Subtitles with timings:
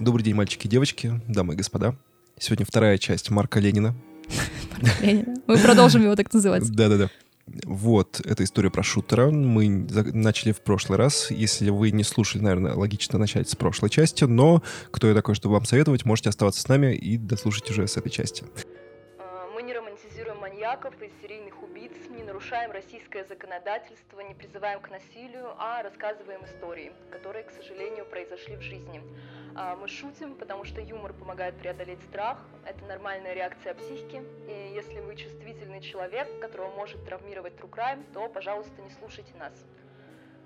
[0.00, 1.94] Добрый день, мальчики и девочки, дамы и господа.
[2.38, 3.94] Сегодня вторая часть Марка Ленина.
[5.46, 6.68] Мы продолжим его так называть.
[6.74, 7.10] Да-да-да.
[7.64, 9.30] Вот, это история про шутера.
[9.30, 11.30] Мы начали в прошлый раз.
[11.30, 15.54] Если вы не слушали, наверное, логично начать с прошлой части, но кто я такой, чтобы
[15.54, 18.44] вам советовать, можете оставаться с нами и дослушать уже с этой части.
[19.18, 24.90] А, мы не романтизируем маньяков и серийных убийц, не нарушаем российское законодательство, не призываем к
[24.90, 29.02] насилию, а рассказываем истории, которые, к сожалению, произошли в жизни.
[29.54, 32.38] А, мы шутим, потому что юмор помогает преодолеть страх.
[32.64, 34.22] Это нормальная реакция психики.
[34.48, 39.52] И если вы чувствительный человек, которого может травмировать true crime, то, пожалуйста, не слушайте нас.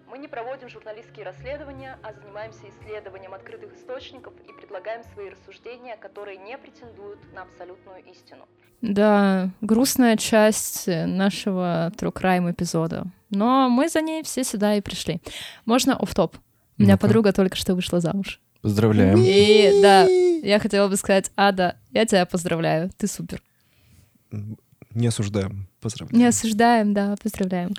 [0.09, 6.39] Мы не проводим журналистские расследования, а занимаемся исследованием открытых источников и предлагаем свои рассуждения, которые
[6.39, 8.47] не претендуют на абсолютную истину.
[8.83, 13.05] Да, грустная часть нашего True Crime эпизода.
[13.31, 15.21] Но мы за ней все сюда и пришли.
[15.65, 16.37] Можно оф топ
[16.79, 18.41] У меня ну подруга только что вышла замуж.
[18.63, 19.19] Поздравляем.
[19.19, 23.43] И да, я хотела бы сказать, Ада, я тебя поздравляю, ты супер.
[24.91, 26.19] Не осуждаем, поздравляем.
[26.19, 27.75] Не осуждаем, да, поздравляем.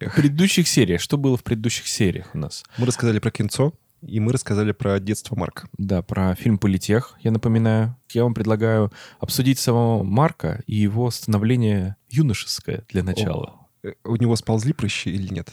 [0.00, 2.64] В предыдущих сериях, что было в предыдущих сериях у нас?
[2.76, 5.68] Мы рассказали про кинцо, и мы рассказали про детство Марка.
[5.78, 7.96] Да, про фильм «Политех», я напоминаю.
[8.12, 13.66] Я вам предлагаю обсудить самого Марка и его становление юношеское для начала.
[13.82, 15.52] О, э, у него сползли прыщи или нет?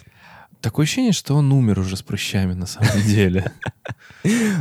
[0.63, 3.51] Такое ощущение, что он умер уже с прыщами на самом деле.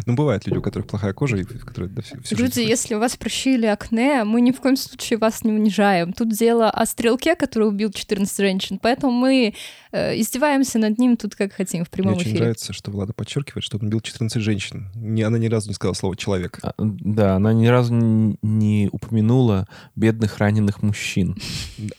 [0.05, 3.55] Ну, бывают люди, у которых плохая кожа, и да, все, Люди, если у вас прыщи
[3.55, 6.13] или акне, мы ни в коем случае вас не унижаем.
[6.13, 9.55] Тут дело о стрелке, который убил 14 женщин, поэтому мы
[9.93, 12.31] э, издеваемся над ним тут как хотим в прямом Мне эфире.
[12.33, 14.91] очень нравится, что Влада подчеркивает, что он убил 14 женщин.
[14.97, 16.59] Не, она ни разу не сказала слово «человек».
[16.65, 21.37] А, да, она ни разу не, не упомянула бедных раненых мужчин.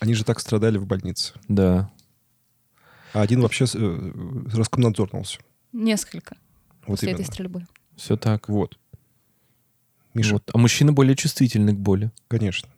[0.00, 1.32] Они же так страдали в больнице.
[1.48, 1.90] Да
[3.14, 4.12] а один вообще э,
[4.52, 5.38] раскомнадзорнулся.
[5.72, 6.36] Несколько.
[6.80, 7.22] Вот после именно.
[7.22, 7.66] этой стрельбы.
[7.96, 8.48] Все так.
[8.48, 8.76] Вот.
[10.14, 10.34] Миша.
[10.34, 10.50] Вот.
[10.52, 12.10] А мужчины более чувствительны к боли.
[12.28, 12.68] Конечно.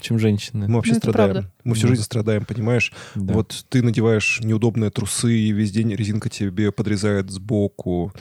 [0.00, 0.66] Чем женщины.
[0.66, 1.50] Мы вообще ну, страдаем.
[1.62, 2.92] Мы всю жизнь страдаем, понимаешь?
[3.14, 3.34] Да.
[3.34, 8.12] Вот ты надеваешь неудобные трусы, и весь день резинка тебе подрезает сбоку.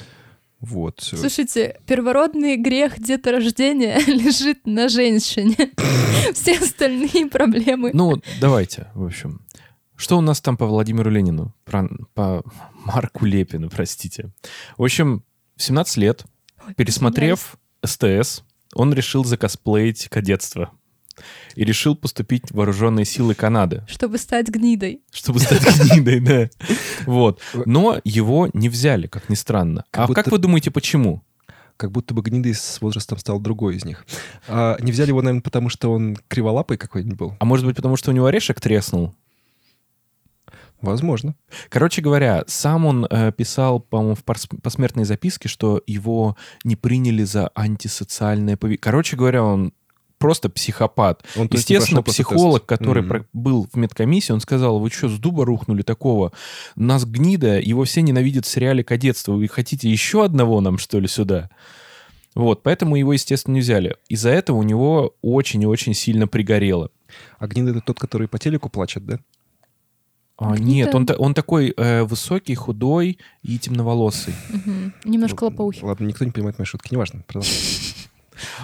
[0.59, 1.00] Вот.
[1.01, 5.56] Слушайте, первородный грех деторождения лежит на женщине.
[6.35, 7.90] Все остальные проблемы.
[7.96, 9.41] Ну, давайте, в общем.
[10.01, 11.53] Что у нас там по Владимиру Ленину?
[11.63, 12.44] Про, по
[12.85, 14.31] Марку Лепину, простите.
[14.75, 15.23] В общем,
[15.56, 16.25] в 17 лет,
[16.75, 18.41] пересмотрев СТС,
[18.73, 20.72] он решил закосплеить кадетство.
[21.53, 23.85] И решил поступить в вооруженные силы Канады.
[23.88, 25.03] Чтобы стать гнидой.
[25.12, 26.50] Чтобы стать гнидой, да.
[27.06, 27.39] Вот.
[27.68, 29.85] Но его не взяли, как ни странно.
[29.91, 31.22] а как вы думаете, почему?
[31.78, 34.06] как будто бы гнидой с возрастом стал другой из них.
[34.47, 37.35] А, не взяли его, наверное, потому что он криволапый какой-нибудь был.
[37.39, 39.16] А может быть, потому что у него орешек треснул?
[40.81, 41.36] Возможно.
[41.69, 47.52] Короче говоря, сам он э, писал, по-моему, в посмертной записке, что его не приняли за
[47.53, 48.81] антисоциальное поведение.
[48.81, 49.74] Короче говоря, он
[50.22, 51.24] просто психопат.
[51.36, 53.25] Он, Естественно, психолог, который mm-hmm.
[53.34, 56.31] был в медкомиссии, он сказал, вы что, с дуба рухнули такого?
[56.75, 59.34] Нас гнида, его все ненавидят в сериале «Кадетство».
[59.34, 61.50] Вы хотите еще одного нам, что ли, сюда?
[62.36, 63.98] Вот, поэтому его, естественно, не взяли.
[64.08, 66.92] Из-за этого у него очень и очень сильно пригорело.
[67.40, 69.19] А гнида— это тот, который по телеку плачет, да?
[70.44, 74.34] А, нет, он, он такой э, высокий, худой и темноволосый.
[74.50, 75.09] Угу.
[75.12, 75.84] Немножко лопоухий.
[75.84, 77.24] Ладно, никто не понимает мои шутки, неважно.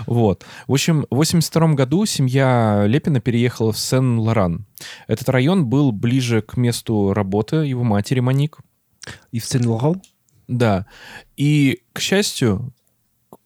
[0.07, 0.43] Вот.
[0.65, 4.65] В общем, в 82 году семья Лепина переехала в Сен-Лоран.
[5.07, 8.57] Этот район был ближе к месту работы его матери Моник.
[9.31, 10.01] И в Сен-Лоран?
[10.47, 10.87] Да.
[11.35, 12.73] И, к счастью,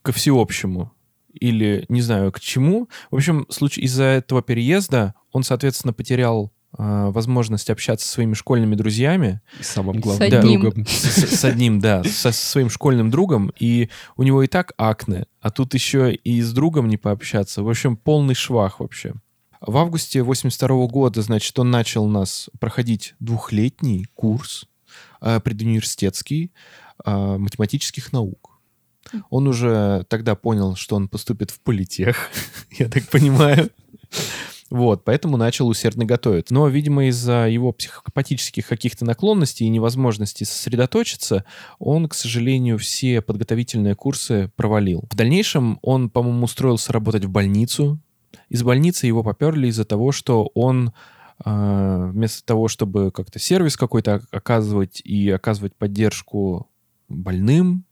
[0.04, 0.94] ко всеобщему,
[1.34, 8.08] или не знаю к чему, в общем, из-за этого переезда он, соответственно, потерял возможность общаться
[8.08, 9.42] со своими школьными друзьями.
[9.60, 10.62] И самым главным с одним.
[10.62, 10.86] другом.
[10.88, 13.52] С, с одним, да, со, со своим школьным другом.
[13.60, 17.64] И у него и так акне, а тут еще и с другом не пообщаться.
[17.64, 19.14] В общем, полный швах вообще.
[19.62, 24.66] В августе 82 года, значит, он начал у нас проходить двухлетний курс
[25.22, 26.52] э, предуниверситетский
[27.06, 28.60] э, математических наук.
[29.30, 32.30] Он уже тогда понял, что он поступит в политех,
[32.72, 33.70] я так понимаю.
[34.72, 36.50] Вот, поэтому начал усердно готовить.
[36.50, 41.44] Но, видимо, из-за его психопатических каких-то наклонностей и невозможности сосредоточиться,
[41.78, 45.04] он, к сожалению, все подготовительные курсы провалил.
[45.12, 48.00] В дальнейшем он, по-моему, устроился работать в больницу.
[48.48, 50.94] Из больницы его поперли из-за того, что он
[51.44, 56.70] э, вместо того, чтобы как-то сервис какой-то оказывать и оказывать поддержку
[57.10, 57.84] больным,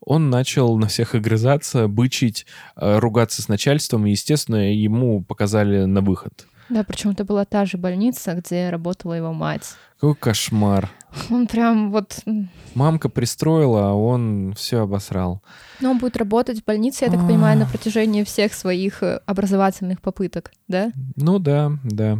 [0.00, 6.00] он начал на всех огрызаться, бычить, э, ругаться с начальством, и, естественно, ему показали на
[6.00, 6.46] выход.
[6.70, 9.74] Да, причем это была та же больница, где работала его мать.
[10.00, 10.88] Какой кошмар.
[11.28, 12.20] Он прям вот...
[12.74, 15.42] Мамка пристроила, а он все обосрал.
[15.80, 20.00] Ну, он будет работать в больнице, я так понимаю, на протяжении всех своих э, образовательных
[20.00, 20.92] попыток, да?
[21.16, 22.18] Ну да, да.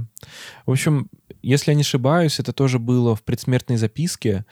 [0.66, 1.08] В общем,
[1.42, 4.44] если я не ошибаюсь, это тоже было в предсмертной записке.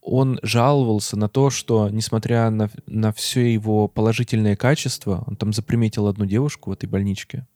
[0.00, 6.06] Он жаловался на то, что, несмотря на, на все его положительные качества, он там заприметил
[6.06, 7.46] одну девушку в этой больничке,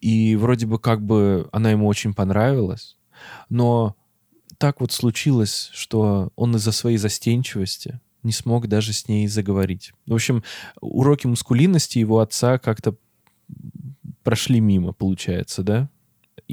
[0.00, 2.96] и вроде бы как бы она ему очень понравилась,
[3.48, 3.96] но
[4.58, 9.92] так вот случилось, что он из-за своей застенчивости не смог даже с ней заговорить.
[10.06, 10.44] В общем,
[10.80, 12.94] уроки мускулинности его отца как-то
[14.22, 15.90] прошли мимо, получается, да?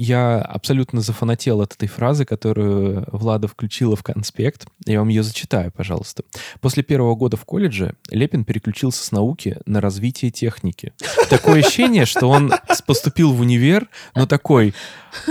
[0.02, 4.66] Я абсолютно зафанател от этой фразы, которую Влада включила в конспект.
[4.86, 6.22] Я вам ее зачитаю, пожалуйста.
[6.62, 10.94] После первого года в колледже Лепин переключился с науки на развитие техники.
[11.28, 12.50] Такое ощущение, что он
[12.86, 14.72] поступил в универ, но такой,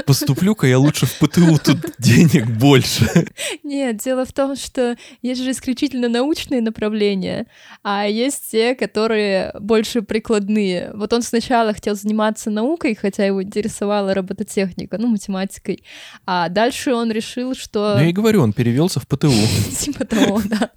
[0.06, 3.10] поступлю-ка я лучше в ПТУ, тут денег больше.
[3.64, 7.48] Нет, дело в том, что есть же исключительно научные направления,
[7.82, 10.92] а есть те, которые больше прикладные.
[10.94, 14.59] Вот он сначала хотел заниматься наукой, хотя его интересовала робототехника,
[14.92, 15.84] ну, математикой,
[16.26, 17.96] а дальше он решил, что...
[17.96, 19.32] Ну, я и говорю, он перевелся в ПТУ.
[19.78, 20.72] Типа того, да.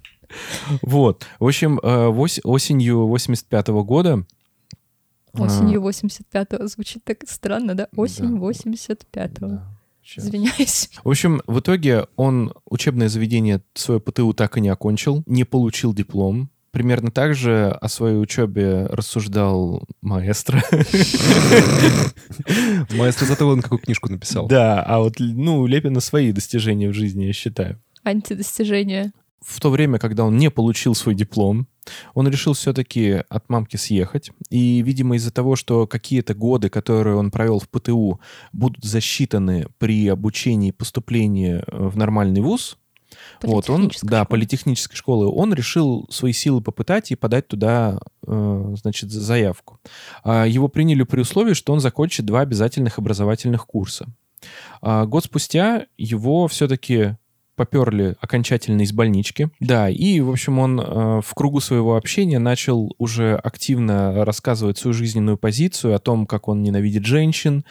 [0.81, 1.25] Вот.
[1.39, 2.07] В общем, э,
[2.43, 4.25] осенью 85 года
[5.33, 7.87] Осенью 85-го звучит так странно, да?
[7.95, 8.45] Осень Да.
[8.45, 9.47] 85-го.
[9.47, 10.25] Да, щас.
[10.25, 10.89] Извиняюсь.
[11.03, 15.93] В общем, в итоге он учебное заведение свое ПТУ так и не окончил, не получил
[15.93, 16.49] диплом.
[16.73, 20.63] Примерно так же о своей учебе рассуждал маэстро.
[22.89, 24.47] Маэстро зато он какую книжку написал.
[24.47, 27.79] Да, а вот, ну, Лепина свои достижения в жизни, я считаю.
[28.03, 29.11] Антидостижение.
[29.39, 31.67] В то время, когда он не получил свой диплом,
[32.15, 34.31] он решил все-таки от мамки съехать.
[34.49, 38.19] И, видимо, из-за того, что какие-то годы, которые он провел в ПТУ,
[38.51, 42.79] будут засчитаны при обучении и поступлении э, в нормальный вуз,
[43.43, 49.11] вот он, да, политехнической школы, он решил свои силы попытать и подать туда, э, значит,
[49.11, 49.79] заявку.
[50.23, 54.07] А его приняли при условии, что он закончит два обязательных образовательных курса.
[54.81, 57.17] А год спустя его все-таки
[57.55, 59.49] поперли окончательно из больнички.
[59.59, 64.93] Да, и, в общем, он э, в кругу своего общения начал уже активно рассказывать свою
[64.93, 67.63] жизненную позицию о том, как он ненавидит женщин,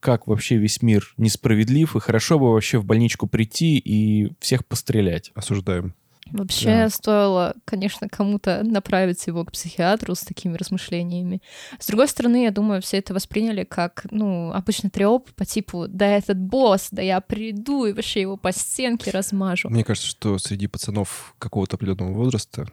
[0.00, 5.30] как вообще весь мир несправедлив, и хорошо бы вообще в больничку прийти и всех пострелять.
[5.34, 5.94] Осуждаем.
[6.32, 6.88] Вообще Да.
[6.90, 11.42] стоило, конечно, кому-то направить его к психиатру с такими размышлениями.
[11.78, 16.06] С другой стороны, я думаю, все это восприняли как, ну, обычный треп по типу «да
[16.06, 19.68] этот босс, да я приду и вообще его по стенке размажу».
[19.68, 22.66] Мне кажется, что среди пацанов какого-то определенного возраста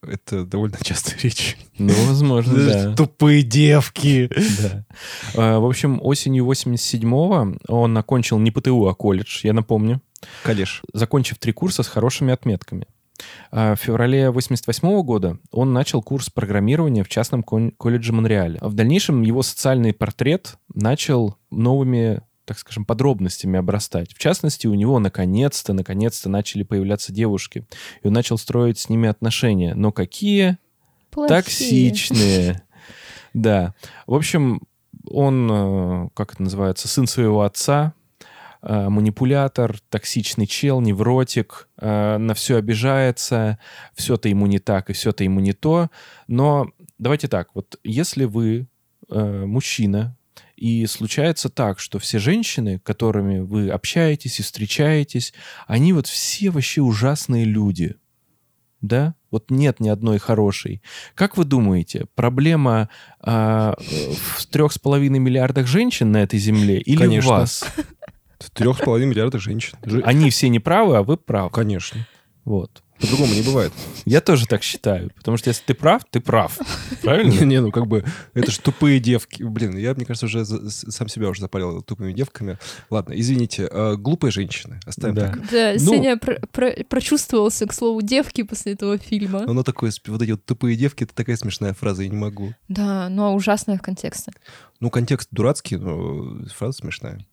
[0.00, 1.56] это довольно частая речь.
[1.78, 2.94] Ну, возможно, да.
[2.94, 4.30] Тупые девки.
[4.62, 4.86] Да.
[5.36, 10.00] А, В общем, осенью 87-го он окончил не ПТУ, а колледж, я напомню,
[10.44, 10.82] Калеш.
[10.94, 12.86] закончив три курса с хорошими отметками.
[13.50, 18.58] А В феврале 88 года он начал курс программирования в частном колледже Монреаля.
[18.60, 24.12] А В дальнейшем его социальный портрет начал новыми так скажем, подробностями обрастать.
[24.12, 27.64] В частности, у него наконец-то, наконец-то начали появляться девушки.
[28.02, 29.74] И он начал строить с ними отношения.
[29.74, 30.58] Но какие?
[31.10, 31.28] Плохие.
[31.28, 32.62] Токсичные.
[33.34, 33.74] Да.
[34.06, 34.60] В общем,
[35.08, 37.94] он, э, как это называется, сын своего отца,
[38.62, 43.58] э, манипулятор, токсичный чел, невротик, э, на все обижается,
[43.94, 45.90] все-то ему не так и все-то ему не то.
[46.28, 48.68] Но давайте так, вот если вы
[49.10, 50.16] э, мужчина,
[50.56, 55.34] и случается так, что все женщины, которыми вы общаетесь и встречаетесь,
[55.66, 57.96] они вот все вообще ужасные люди.
[58.80, 59.16] Да?
[59.32, 60.80] Вот нет ни одной хорошей.
[61.16, 66.96] Как вы думаете, проблема а, в трех с половиной миллиардах женщин на этой земле или
[66.96, 67.28] Конечно.
[67.28, 67.64] в вас?
[68.52, 69.76] Трех с половиной миллиардов женщин.
[69.84, 71.50] Же- Они все неправы, а вы правы.
[71.50, 72.06] Конечно.
[72.44, 72.82] Вот.
[73.00, 73.72] По-другому не бывает.
[74.04, 75.10] Я тоже так считаю.
[75.16, 76.56] Потому что если ты прав, ты прав.
[77.02, 77.32] Правильно?
[77.32, 79.42] Не, не, ну как бы, это же тупые девки.
[79.42, 82.58] Блин, я, мне кажется, уже за- сам себя уже запалил тупыми девками.
[82.90, 84.78] Ладно, извините, э, глупые женщины.
[84.86, 85.30] Оставим Да.
[85.32, 85.50] так.
[85.50, 89.44] Да, Ну- Сеня про- про- прочувствовался, к слову, девки после этого фильма.
[89.48, 92.54] Оно такое, вот эти вот тупые девки, это такая смешная фраза, я не могу.
[92.68, 94.30] Да, но ужасная в контексте.
[94.78, 97.26] Ну, контекст дурацкий, но фраза смешная.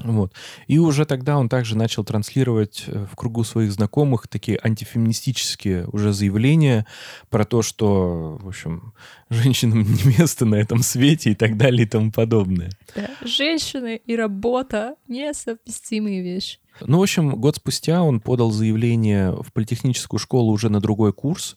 [0.00, 0.32] Вот.
[0.66, 6.12] И уже тогда он также начал транслировать э, в кругу своих знакомых такие антифеминистические уже
[6.12, 6.86] заявления
[7.30, 8.92] про то, что, в общем,
[9.30, 12.70] женщинам не место на этом свете и так далее и тому подобное.
[12.94, 13.10] Да.
[13.22, 16.58] Женщины и работа— несовместимые вещи.
[16.80, 21.56] Ну, в общем, год спустя он подал заявление в политехническую школу уже на другой курс.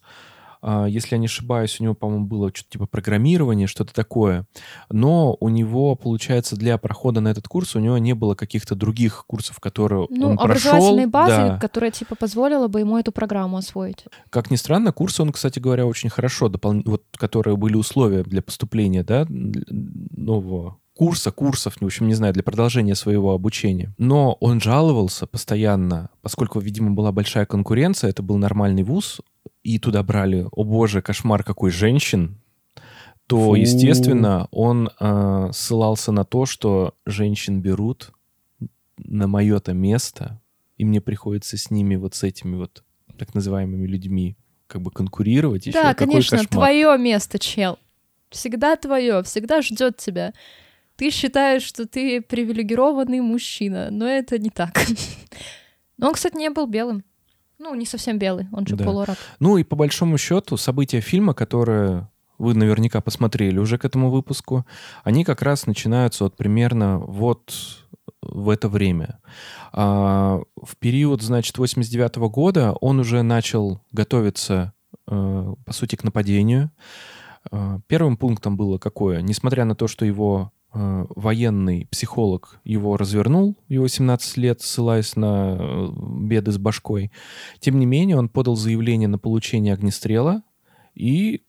[0.64, 4.46] А, Если я не ошибаюсь, у него, по-моему, было что-то типа программирование, что-то такое.
[4.90, 9.24] Но у него, получается, для прохода на этот курс у него не было каких-то других
[9.26, 10.70] курсов, которые Ну, он прошел.
[10.72, 11.58] образовательной базы, Да.
[11.58, 14.04] которая, типа, позволила бы ему эту программу освоить.
[14.30, 18.40] Как ни странно, курс он, кстати говоря, очень хорошо, допол- вот, которые были условия для
[18.40, 23.92] поступления, да, нового курса, курсов, в общем, не знаю, для продолжения своего обучения.
[23.98, 29.20] Но он жаловался постоянно, поскольку, видимо, была большая конкуренция, это был нормальный вуз,
[29.62, 32.40] и туда брали, о боже, кошмар какой женщин,
[33.26, 33.54] то, Фу.
[33.54, 38.10] естественно, он э, ссылался на то, что женщин берут
[38.98, 40.40] на мое-то место,
[40.76, 42.84] и мне приходится с ними вот с этими вот
[43.18, 45.66] так называемыми людьми как бы конкурировать.
[45.66, 46.50] Еще да, какой конечно, кошмар.
[46.50, 47.78] твое место, чел.
[48.30, 50.32] Всегда твое, всегда ждет тебя.
[50.96, 54.78] Ты считаешь, что ты привилегированный мужчина, но это не так.
[55.98, 57.04] Но он, кстати, не был белым.
[57.62, 58.84] Ну, не совсем белый, он же Да.
[58.84, 59.16] полураб.
[59.38, 64.66] Ну и по большому счету события фильма, которые вы наверняка посмотрели уже к этому выпуску,
[65.04, 67.52] они как раз начинаются вот примерно вот
[68.20, 69.20] в это время.
[69.72, 74.72] А, в период, значит, 89 года он уже начал готовиться,
[75.06, 76.72] э, по сути, к нападению.
[77.52, 79.22] А, Первым пунктом было какое?
[79.22, 85.88] Несмотря на то, что его военный психолог его развернул, его 17 лет, ссылаясь на э,
[86.20, 87.12] беды с башкой,
[87.60, 90.42] тем не менее он подал заявление на получение огнестрела,
[90.94, 91.42] и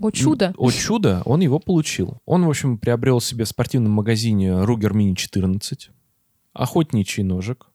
[0.00, 0.54] О, чудо.
[0.56, 2.20] о чудо, он его получил.
[2.24, 5.90] Он, в общем, приобрел себе в спортивном магазине Ruger Mini 14,
[6.52, 7.68] охотничий ножик.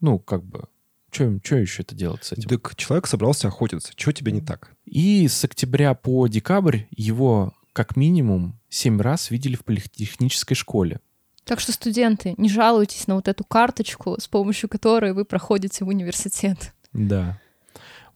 [0.00, 0.64] Ну, как бы,
[1.10, 1.24] что
[1.56, 2.48] еще это делать с этим?
[2.48, 3.92] Так человек собрался охотиться.
[3.96, 4.76] Что тебе не так?
[4.84, 10.98] И с октября по декабрь его как минимум 7 раз видели в политехнической школе.
[11.44, 15.88] Так что, студенты, не жалуйтесь на вот эту карточку, с помощью которой вы проходите в
[15.88, 16.74] университет.
[16.92, 17.40] Да.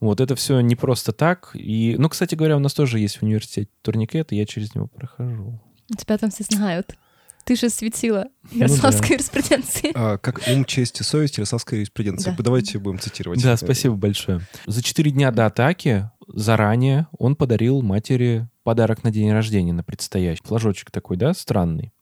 [0.01, 1.51] Вот это все не просто так.
[1.53, 4.87] И, ну, кстати говоря, у нас тоже есть в университете турникет, и я через него
[4.87, 5.61] прохожу.
[5.97, 6.97] Тебя там все знают.
[7.45, 8.65] Ты же светила Ну да.
[8.65, 9.91] Ярославской юриспруденции.
[9.95, 12.33] А, как ум, честь и совесть Ярославской юриспруденции.
[12.37, 12.43] Да.
[12.43, 13.41] Давайте будем цитировать.
[13.41, 14.41] Да, спасибо большое.
[14.65, 20.43] За четыре дня до атаки заранее он подарил матери подарок на день рождения, на предстоящий.
[20.43, 21.93] Флажочек такой, да, странный.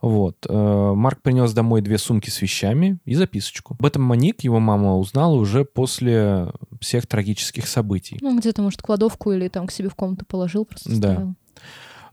[0.00, 0.46] Вот.
[0.48, 3.76] э, Марк принес домой две сумки с вещами и записочку.
[3.78, 8.18] Об этом Моник, его мама, узнала уже после всех трагических событий.
[8.20, 11.34] Ну, где-то, может, кладовку или там к себе в комнату положил, просто Да.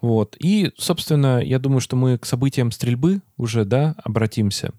[0.01, 0.38] Вот.
[0.39, 4.72] И, собственно, я думаю, что мы к событиям стрельбы уже, да, обратимся.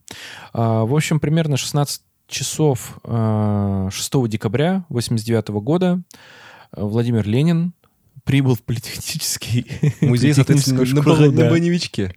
[0.53, 6.01] А, в общем, примерно 16 часов а, 6 декабря 89 года
[6.77, 7.73] Владимир Ленин
[8.25, 9.67] прибыл в политехнический
[10.01, 11.49] Музей, соответственно, политехническую на, школу, бо- на да.
[11.51, 12.15] броневичке.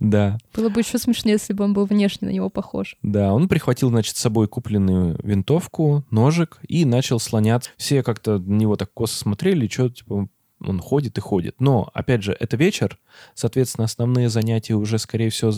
[0.00, 2.96] Да, Было бы еще смешнее, если бы он был внешне на него похож.
[3.02, 7.70] да, он прихватил, значит, с собой купленную винтовку, ножик и начал слоняться.
[7.76, 10.28] Все как-то на него так косо смотрели, что, типа,
[10.68, 11.60] он ходит и ходит.
[11.60, 12.98] Но, опять же, это вечер,
[13.34, 15.52] соответственно, основные занятия уже, скорее всего,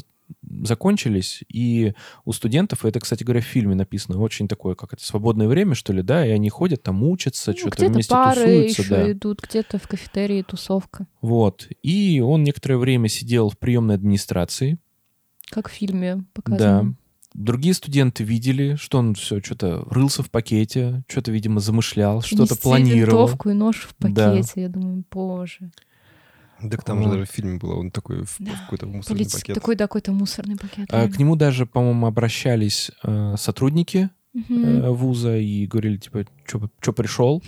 [0.62, 1.94] закончились, и
[2.24, 5.92] у студентов, это, кстати говоря, в фильме написано, очень такое, как это, свободное время, что
[5.92, 9.12] ли, да, и они ходят, там учатся, Ну, что-то вместе пары тусуются, еще да.
[9.12, 11.06] идут, где-то в кафетерии тусовка.
[11.20, 11.68] Вот.
[11.82, 14.78] И он некоторое время сидел в приемной администрации,
[15.50, 16.86] Как в фильме да.
[17.38, 23.24] Другие студенты видели, что он все что-то рылся в пакете, что-то, видимо, замышлял, что-то планировал.
[23.26, 24.30] винтовку и нож в Да.
[24.30, 24.62] пакете.
[24.62, 25.70] Я думаю, боже.
[26.70, 27.12] Так там же Вот.
[27.12, 28.52] даже в фильме было, он такой в, Да.
[28.52, 29.54] какой-то мусорный Полиц- пакет.
[29.54, 30.88] Такой, да, какой-то мусорный пакет.
[30.90, 34.64] А, к нему даже, по-моему, обращались э, сотрудники Мгм.
[34.64, 37.42] э, вуза и говорили, типа, что пришел?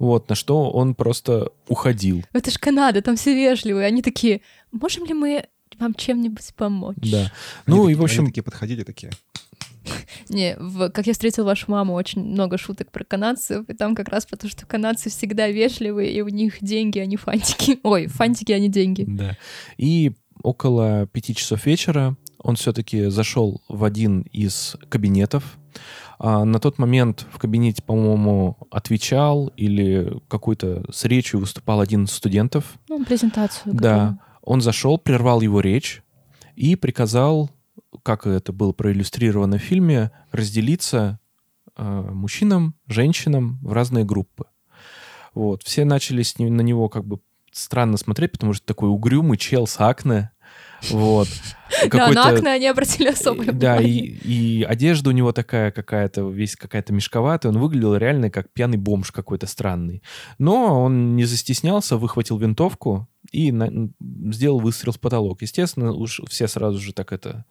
[0.00, 2.24] Вот, на что он просто уходил.
[2.32, 3.86] Это ж Канада, там все вежливые.
[3.86, 4.40] Они такие,
[4.72, 5.44] можем ли мы
[5.80, 6.96] вам чем-нибудь помочь?
[6.98, 7.18] Да.
[7.20, 7.28] Они
[7.66, 9.12] Ну такие- и, в общем, Они такие подходили, такие.
[10.28, 14.08] Не, в «Как я встретил вашу маму» очень много шуток про канадцев, и там как
[14.08, 17.78] раз про то, что канадцы всегда вежливые, и у них деньги, а не фантики.
[17.82, 19.04] Ой, фантики, а не деньги.
[19.08, 19.36] Да.
[19.78, 25.58] И около пяти часов вечера он все-таки зашел в один из кабинетов.
[26.18, 32.12] А, на тот момент в кабинете, по-моему, отвечал или какой-то с речью выступал один из
[32.12, 32.64] студентов.
[32.88, 33.74] Ну, презентацию.
[33.74, 34.18] Да.
[34.42, 36.02] Он зашел, прервал его речь
[36.56, 37.50] и приказал,
[38.02, 41.18] как это было проиллюстрировано в фильме, разделиться
[41.76, 41.82] э,
[42.12, 44.44] мужчинам, женщинам в разные группы.
[45.34, 45.62] Вот.
[45.62, 47.20] Все начали с ним- на него как бы
[47.52, 50.30] странно смотреть, потому что такой угрюмый чел с акне.
[50.88, 51.28] Вот.
[51.90, 56.56] Да, на акне они обратили особое Да, и, и одежда у него такая какая-то, весь
[56.56, 57.52] какая-то мешковатая.
[57.52, 60.02] Он выглядел реально как пьяный бомж какой-то странный.
[60.38, 63.90] Но он не застеснялся, выхватил винтовку и на-
[64.32, 65.42] сделал выстрел в потолок.
[65.42, 67.44] Естественно, уж все сразу же так это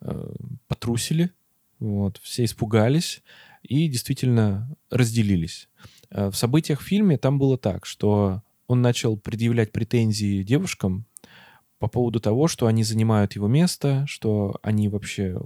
[0.00, 0.32] э,
[0.68, 1.30] потрусили.
[1.78, 3.22] Вот, все испугались.
[3.62, 5.68] и действительно разделились.
[6.10, 11.04] Э, в событиях в фильме там было так, что он начал предъявлять претензии девушкам
[11.80, 15.40] по поводу того, что они занимают его место, что они вообще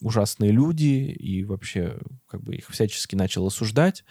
[0.00, 1.98] ужасные люди, и вообще
[2.28, 4.04] как бы их всячески начал осуждать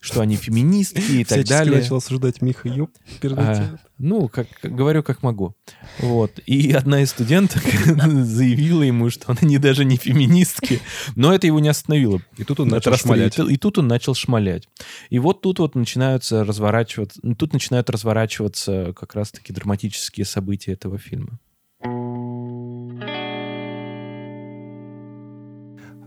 [0.00, 1.80] что они феминистки и так далее.
[1.80, 2.90] начал осуждать Миха Ёб.
[3.36, 5.54] А, ну, как, говорю, как могу.
[5.98, 6.38] Вот.
[6.46, 7.62] И одна из студенток
[7.94, 10.80] заявила ему, что они даже не феминистки.
[11.16, 12.20] Но это его не остановило.
[12.36, 13.38] И тут он начал шмалять.
[13.38, 14.68] И тут он начал шмалять.
[15.10, 17.20] И вот тут вот начинаются разворачиваться...
[17.36, 21.38] Тут начинают разворачиваться как раз-таки драматические события этого фильма.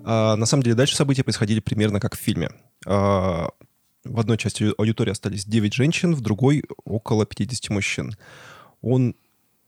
[0.03, 2.49] А, на самом деле дальше события происходили примерно как в фильме.
[4.03, 8.15] В одной части аудитории остались 9 женщин, в другой около 50 мужчин.
[8.81, 9.15] Он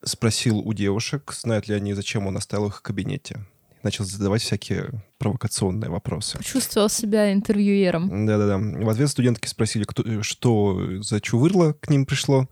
[0.04, 3.46] спросил у девушек, знают ли они, зачем он оставил их в кабинете.
[3.84, 6.38] Начал задавать всякие провокационные вопросы.
[6.38, 8.25] Почувствовал себя интервьюером.
[8.25, 8.58] Да-да-да.
[8.58, 12.48] В ответ студентки спросили, кто, что за чувырло к ним пришло.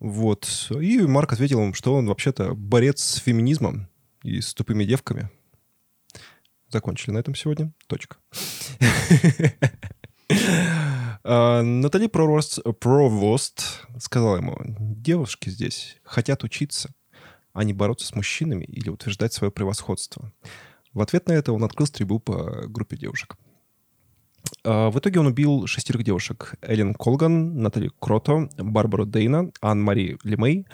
[0.00, 0.68] Вот.
[0.80, 3.88] И Марк ответил им, что он вообще-то борец с феминизмом
[4.24, 5.30] и с тупыми девками.
[6.70, 7.72] Закончили на этом сегодня.
[7.86, 8.16] Точка.
[11.24, 16.90] А, Натали Провост сказала ему, девушки здесь хотят учиться,
[17.52, 20.32] а не бороться с мужчинами или утверждать свое превосходство.
[20.92, 23.36] В ответ на это он открыл стрельбу по группе девушек.
[24.64, 26.54] А, в итоге он убил шестерых девушек.
[26.60, 30.66] Эллен Колган, Натали Крото, Барбару Дейна, Ан-Мари Лемей,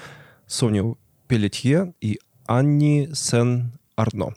[0.46, 4.34] Соню Пелетье и Анни Сен-Арно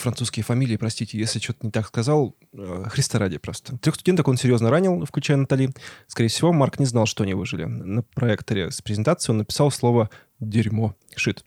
[0.00, 3.78] французские фамилии, простите, если что-то не так сказал, э, Христа ради просто.
[3.78, 5.70] Трех студенток он серьезно ранил, включая Натали.
[6.06, 7.64] Скорее всего, Марк не знал, что они выжили.
[7.64, 11.44] На проекторе с презентацией он написал слово «дерьмо», «шит».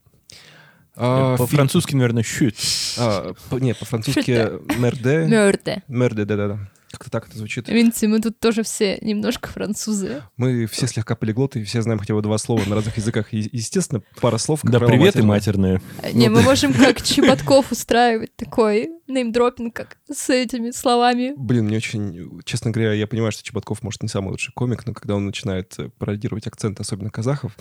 [0.95, 1.97] А, по-французски, фи...
[1.97, 2.55] наверное, «щит».
[2.97, 5.25] А, по, нет, по-французски «мерде».
[5.25, 5.83] «Мерде».
[5.87, 6.69] «Мерде», да-да-да.
[6.93, 7.67] Как-то так это звучит.
[7.69, 10.21] Видите, мы тут тоже все немножко французы.
[10.37, 13.33] Мы все слегка полиглоты, и все знаем хотя бы два слова на разных языках.
[13.33, 14.59] И, естественно, пара слов.
[14.61, 15.81] Да, привет и матерные.
[16.13, 21.33] Не, мы можем как Чеботков устраивать такой неймдропинг как с этими словами.
[21.35, 22.39] Блин, мне очень...
[22.45, 25.75] Честно говоря, я понимаю, что Чеботков, может, не самый лучший комик, но когда он начинает
[25.97, 27.57] пародировать акцент, особенно казахов,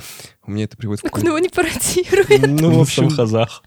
[0.47, 1.05] у меня это приводит в...
[1.05, 2.61] Так он его не пародирует.
[2.61, 3.09] Ну, в общем...
[3.09, 3.62] казах.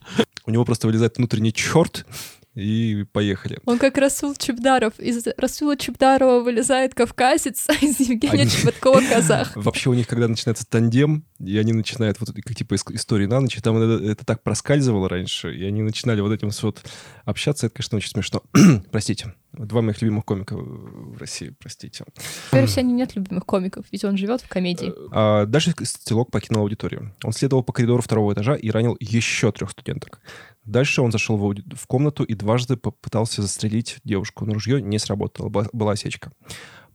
[0.45, 2.05] У него просто вылезает внутренний черт,
[2.55, 3.59] и поехали.
[3.65, 4.97] Он как Расул Чебдаров.
[4.99, 8.49] Из Расула Чебдарова вылезает кавказец, а из Евгения они...
[8.49, 9.55] Чеботкова казах.
[9.55, 13.57] Вообще у них, когда начинается тандем, и они начинают вот как типа истории на ночь,
[13.57, 16.81] и там это, это так проскальзывало раньше, и они начинали вот этим вот
[17.25, 18.43] общаться, это, конечно, очень смешно.
[18.91, 19.33] Простите.
[19.57, 22.05] Два моих любимых комика в России, простите.
[22.51, 24.93] В России нет любимых комиков, ведь он живет в комедии.
[25.11, 27.13] А дальше Стелок покинул аудиторию.
[27.23, 30.19] Он следовал по коридору второго этажа и ранил еще трех студенток.
[30.63, 31.63] Дальше он зашел в, ауди...
[31.75, 36.31] в комнату и дважды попытался застрелить девушку, но ружье не сработало, была осечка.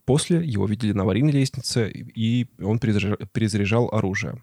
[0.05, 4.43] После его видели на аварийной лестнице, и он перезаряжал оружие.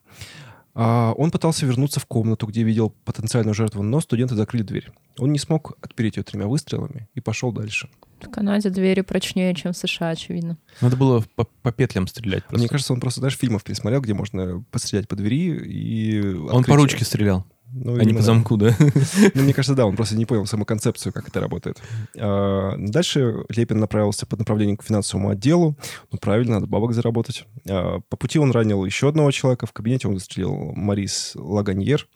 [0.80, 4.92] А он пытался вернуться в комнату, где видел потенциальную жертву, но студенты закрыли дверь.
[5.18, 7.90] Он не смог отпереть ее тремя выстрелами и пошел дальше.
[8.22, 10.60] В Канаде двери прочнее, чем в США, очевидно.
[10.80, 12.60] Надо было по, по петлям стрелять просто.
[12.60, 16.36] Мне кажется, он просто даже фильмов пересмотрел, где можно пострелять по двери и...
[16.36, 17.44] Он по ручке стрелял.
[17.74, 18.76] Ну, а не по замку, да?
[19.34, 21.82] Ну, мне кажется, да, он просто не понял саму концепцию, как это работает.
[22.18, 25.76] А, дальше Лепин направился под направлением к финансовому отделу.
[26.12, 27.46] Ну, правильно, надо бабок заработать.
[27.70, 29.66] А, по пути он ранил еще одного человека.
[29.66, 32.08] В кабинете он застрелил Марис Лаганьер.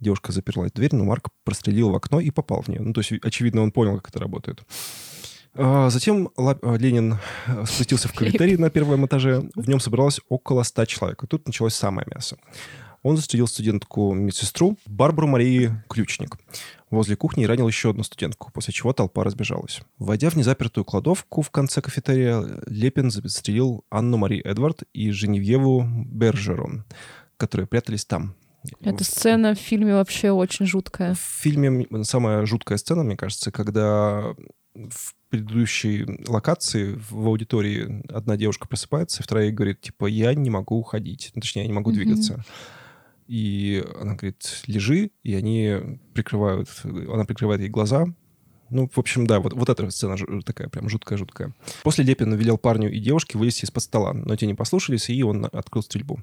[0.00, 2.80] Девушка заперла дверь, но Марк прострелил в окно и попал в нее.
[2.82, 4.62] Ну, то есть, очевидно, он понял, как это работает.
[5.54, 7.18] А, затем Ленин
[7.66, 9.48] спустился в кафетерий на первом этаже.
[9.54, 11.22] В нем собралось около ста человек.
[11.22, 12.36] И тут началось самое мясо.
[13.06, 16.36] Он застрелил студентку-медсестру Барбару Марии Ключник.
[16.90, 19.80] Возле кухни и ранил еще одну студентку, после чего толпа разбежалась.
[20.00, 26.84] Войдя в незапертую кладовку в конце кафетерия, Лепин застрелил Анну Мари Эдвард и Женевьеву Бержерон,
[27.36, 28.34] которые прятались там.
[28.80, 31.14] Эта сцена в фильме вообще очень жуткая.
[31.14, 34.34] В фильме самая жуткая сцена, мне кажется, когда
[34.74, 40.76] в предыдущей локации в аудитории одна девушка просыпается, и вторая говорит, типа, я не могу
[40.76, 41.30] уходить.
[41.36, 42.40] Ну, точнее, я не могу mm-hmm.
[43.26, 48.06] И она говорит, лежи, и они прикрывают, она прикрывает ей глаза,
[48.68, 51.54] ну, в общем, да, вот, вот эта сцена такая прям жуткая-жуткая.
[51.82, 55.44] После Лепин велел парню и девушке вылезти из-под стола, но те не послушались, и он
[55.44, 56.20] открыл стрельбу.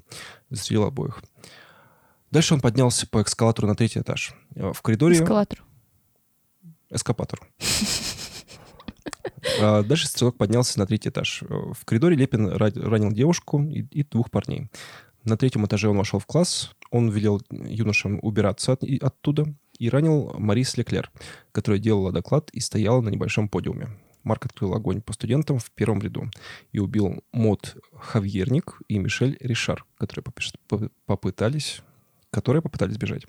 [0.50, 1.22] Застрелил обоих.
[2.30, 4.34] Дальше он поднялся по эскалатору на третий этаж.
[4.50, 5.16] В коридоре...
[5.16, 5.64] Эскалатор.
[6.90, 7.40] Эскапатор.
[9.60, 11.42] А дальше стрелок поднялся на третий этаж.
[11.48, 14.68] В коридоре Лепин ранил девушку и, и двух парней.
[15.24, 19.46] На третьем этаже он вошел в класс, он велел юношам убираться от, оттуда.
[19.78, 21.10] и ранил Марис Леклер,
[21.50, 23.88] которая делала доклад и стояла на небольшом подиуме.
[24.22, 26.30] Марк открыл огонь по студентам в первом ряду
[26.72, 30.24] и убил Мод Хавьерник и Мишель Ришар, которые
[31.06, 31.82] попытались,
[32.30, 33.26] которые попытались бежать.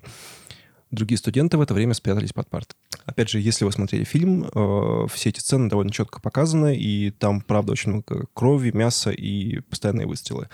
[0.95, 2.73] Другие студенты в это время спрятались под парт.
[3.03, 7.41] Опять же, если вы смотрели фильм, э, все эти сцены довольно четко показаны, и там,
[7.41, 10.47] правда, очень много крови, мяса и постоянные выстрелы.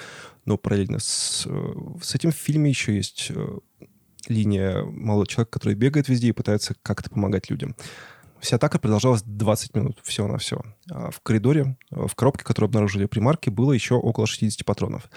[0.45, 3.59] Но параллельно с, э, с этим в фильме еще есть э,
[4.27, 7.75] линия молодого человека, который бегает везде и пытается как-то помогать людям.
[8.39, 10.63] Вся атака продолжалась 20 минут, все на все.
[10.89, 15.07] А в коридоре, э, в коробке, которую обнаружили при марке, было еще около 60 патронов.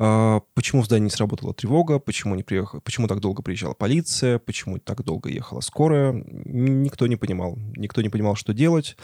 [0.00, 4.38] А, почему в здании не сработала тревога, почему, не приехал, почему так долго приезжала полиция,
[4.38, 7.58] почему так долго ехала скорая, никто не понимал.
[7.76, 8.96] Никто не понимал, что делать.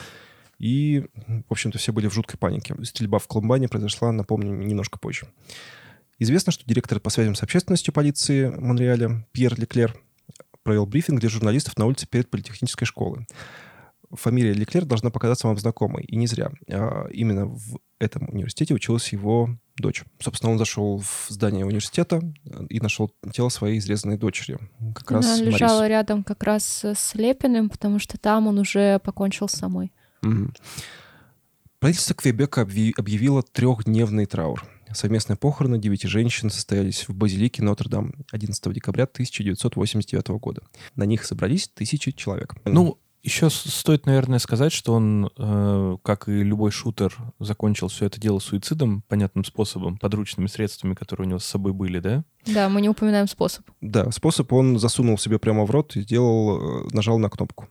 [0.60, 2.76] И, в общем-то, все были в жуткой панике.
[2.84, 5.26] Стрельба в Колумбане произошла, напомню, немножко позже.
[6.20, 10.00] Известно, что директор по связям с общественностью полиции Монреаля Пьер Леклер
[10.62, 13.26] провел брифинг для журналистов на улице перед политехнической школой
[14.16, 16.04] фамилия Леклер должна показаться вам знакомой.
[16.04, 16.52] И не зря.
[16.70, 20.04] А именно в этом университете училась его дочь.
[20.20, 22.20] Собственно, он зашел в здание университета
[22.68, 24.58] и нашел тело своей изрезанной дочери.
[24.94, 25.90] Как раз Она лежала Марис.
[25.90, 29.92] рядом как раз с Лепиным, потому что там он уже покончил с собой.
[30.22, 30.52] Угу.
[31.80, 34.64] Правительство Квебека объявило трехдневный траур.
[34.92, 40.62] Совместные похороны девяти женщин состоялись в базилике Нотр-Дам 11 декабря 1989 года.
[40.94, 42.54] На них собрались тысячи человек.
[42.64, 48.20] Ну, еще стоит, наверное, сказать, что он, э, как и любой шутер, закончил все это
[48.20, 52.24] дело суицидом, понятным способом, подручными средствами, которые у него с собой были, да?
[52.46, 53.64] Да, мы не упоминаем способ.
[53.80, 57.66] Да, способ он засунул себе прямо в рот и сделал, э, нажал на кнопку.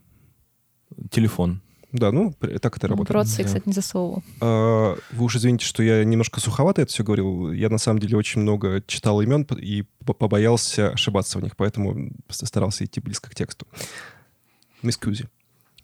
[1.11, 1.61] Телефон.
[1.91, 3.11] Да, ну, так это работает.
[3.11, 3.43] Рот да.
[3.43, 4.23] кстати, не засовывал.
[4.41, 7.51] А, вы уж извините, что я немножко суховато это все говорил.
[7.51, 12.85] Я, на самом деле, очень много читал имен и побоялся ошибаться в них, поэтому старался
[12.85, 13.67] идти близко к тексту.
[14.81, 15.29] Мисс Кьюзи.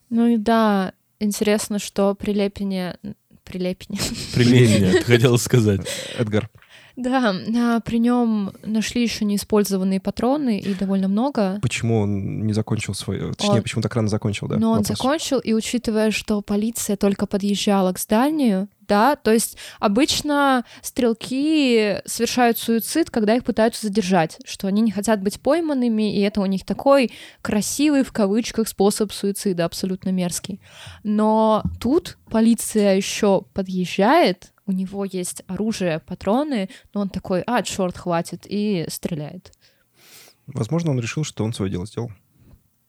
[0.10, 2.98] Ну и да, интересно, что при Лепине...
[3.44, 4.00] При Лепине.
[4.34, 5.88] При Ленине, ты хотела сказать.
[6.18, 6.50] Эдгар.
[7.00, 11.58] Да, при нем нашли еще неиспользованные патроны и довольно много.
[11.62, 13.34] Почему он не закончил свой...
[13.36, 13.62] Точнее, он...
[13.62, 14.58] почему так рано закончил, да?
[14.58, 20.66] Но он закончил, и учитывая, что полиция только подъезжала к зданию, да, то есть обычно
[20.82, 26.42] стрелки совершают суицид, когда их пытаются задержать, что они не хотят быть пойманными, и это
[26.42, 30.60] у них такой красивый, в кавычках, способ суицида, абсолютно мерзкий.
[31.04, 37.98] Но тут полиция еще подъезжает, у него есть оружие, патроны, но он такой, а, черт,
[37.98, 39.52] хватит, и стреляет.
[40.46, 42.12] Возможно, он решил, что он свое дело сделал.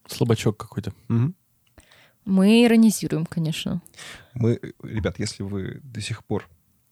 [0.06, 0.92] Слабачок какой-то.
[1.08, 1.32] Угу.
[2.26, 3.80] Мы иронизируем, конечно.
[4.34, 6.50] Мы, ребят, если вы до сих пор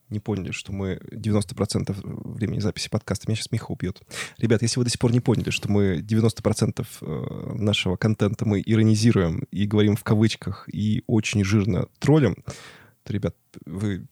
[0.08, 1.94] не поняли, что мы 90%
[2.34, 4.00] времени записи подкаста, меня сейчас Миха убьет.
[4.38, 8.62] Ребят, если вы до сих пор не поняли, что мы 90% э, нашего контента мы
[8.64, 12.42] иронизируем и говорим в кавычках и очень жирно троллим,
[13.02, 14.08] то, ребят, вы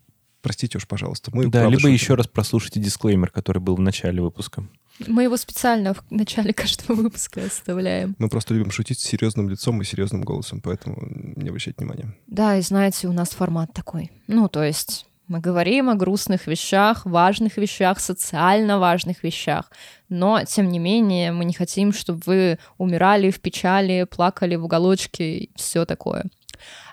[0.47, 1.33] простите уж, пожалуйста.
[1.35, 1.93] Мы да, либо шутим.
[1.93, 4.65] еще раз прослушайте дисклеймер, который был в начале выпуска.
[5.05, 8.15] Мы его специально в начале каждого выпуска оставляем.
[8.21, 10.99] Мы просто любим шутить с серьезным лицом и серьезным голосом, поэтому
[11.35, 12.15] не обращайте внимания.
[12.29, 14.13] Да, и знаете, у нас формат такой.
[14.29, 19.73] Ну, то есть мы говорим о грустных вещах, важных вещах, социально важных вещах,
[20.09, 25.39] но, тем не менее, мы не хотим, чтобы вы умирали в печали, плакали в уголочке
[25.39, 26.27] и все такое.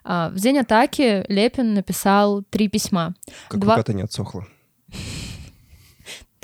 [0.03, 3.15] А, в день атаки Лепин написал три письма.
[3.47, 3.75] Как Два...
[3.75, 4.47] рука-то не отсохла.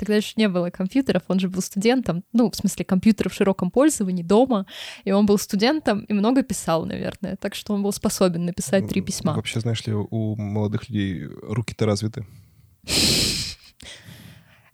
[0.00, 3.70] Тогда еще не было компьютеров, он же был студентом, ну, в смысле, компьютеров в широком
[3.70, 4.64] пользовании дома,
[5.04, 9.02] и он был студентом и много писал, наверное, так что он был способен написать три
[9.02, 9.34] письма.
[9.34, 12.24] Вообще, знаешь ли, у молодых людей руки-то развиты.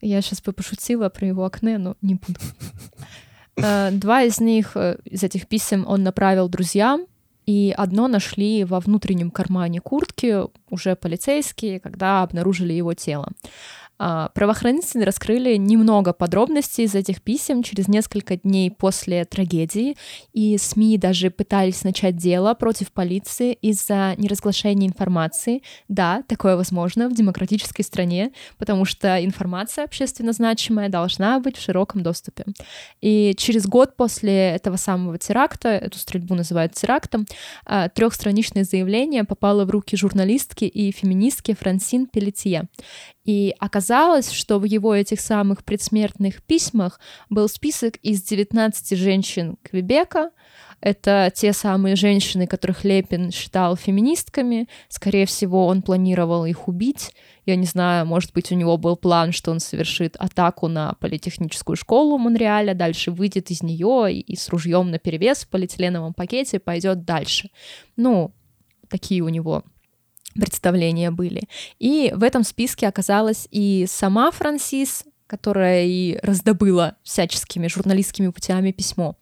[0.01, 2.39] Я сейчас бы пошутила про его окне, но не буду.
[3.61, 7.07] А, два из них, э, из этих писем он направил друзьям,
[7.47, 13.29] и одно нашли во внутреннем кармане куртки уже полицейские, когда обнаружили его тело.
[13.99, 19.97] А, правоохранители раскрыли немного подробностей из этих писем через несколько дней после трагедии,
[20.33, 25.63] и СМИ даже пытались начать дело против полиции из-за неразглашения информации.
[25.89, 32.03] Да, такое возможно в демократической стране, потому что информация общественно значимая должна быть в широком
[32.03, 32.45] доступе.
[33.01, 37.27] И через год после этого самого теракта, эту стрельбу называют терактом,
[37.65, 42.69] а, трехстраничное заявление попало в руки журналистки и феминистки Франсин Пелетье.
[43.27, 50.31] И оказалось, что в его этих самых предсмертных письмах был список из 19 женщин Квебека,
[50.81, 54.69] Это те самые женщины, которых Лепин считал феминистками.
[54.89, 57.15] Скорее всего, он планировал их убить.
[57.47, 61.77] Я не знаю, может быть, у него был план, что он совершит атаку на политехническую
[61.77, 67.05] школу Монреаля, дальше выйдет из нее и, с ружьем на перевес в полиэтиленовом пакете пойдет
[67.05, 67.51] дальше.
[67.97, 68.35] Ну,
[68.89, 69.65] такие у него
[70.37, 71.49] представления были.
[71.79, 79.17] И в этом списке оказалась и сама Франсис, которая и раздобыла всяческими журналистскими путями письмо.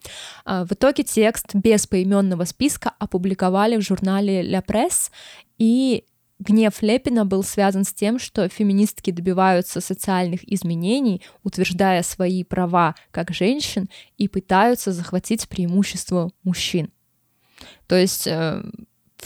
[0.45, 5.11] А, в итоге текст без поименного списка опубликовали в журнале «Ля Пресс»,
[5.57, 6.05] и
[6.39, 13.31] гнев Лепина был связан с тем, что феминистки добиваются социальных изменений, утверждая свои права как
[13.31, 16.91] женщин и пытаются захватить преимущество мужчин.
[17.87, 18.63] То есть э,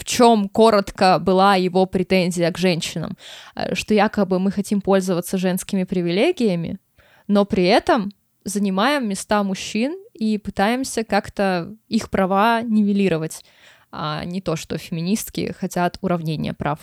[0.00, 3.18] в чем коротко была его претензия к женщинам,
[3.54, 6.78] э, что якобы мы хотим пользоваться женскими привилегиями,
[7.26, 8.10] но при этом
[8.44, 13.44] занимаем места мужчин и пытаемся как-то их права нивелировать,
[13.92, 16.78] а не то, что феминистки хотят уравнения прав.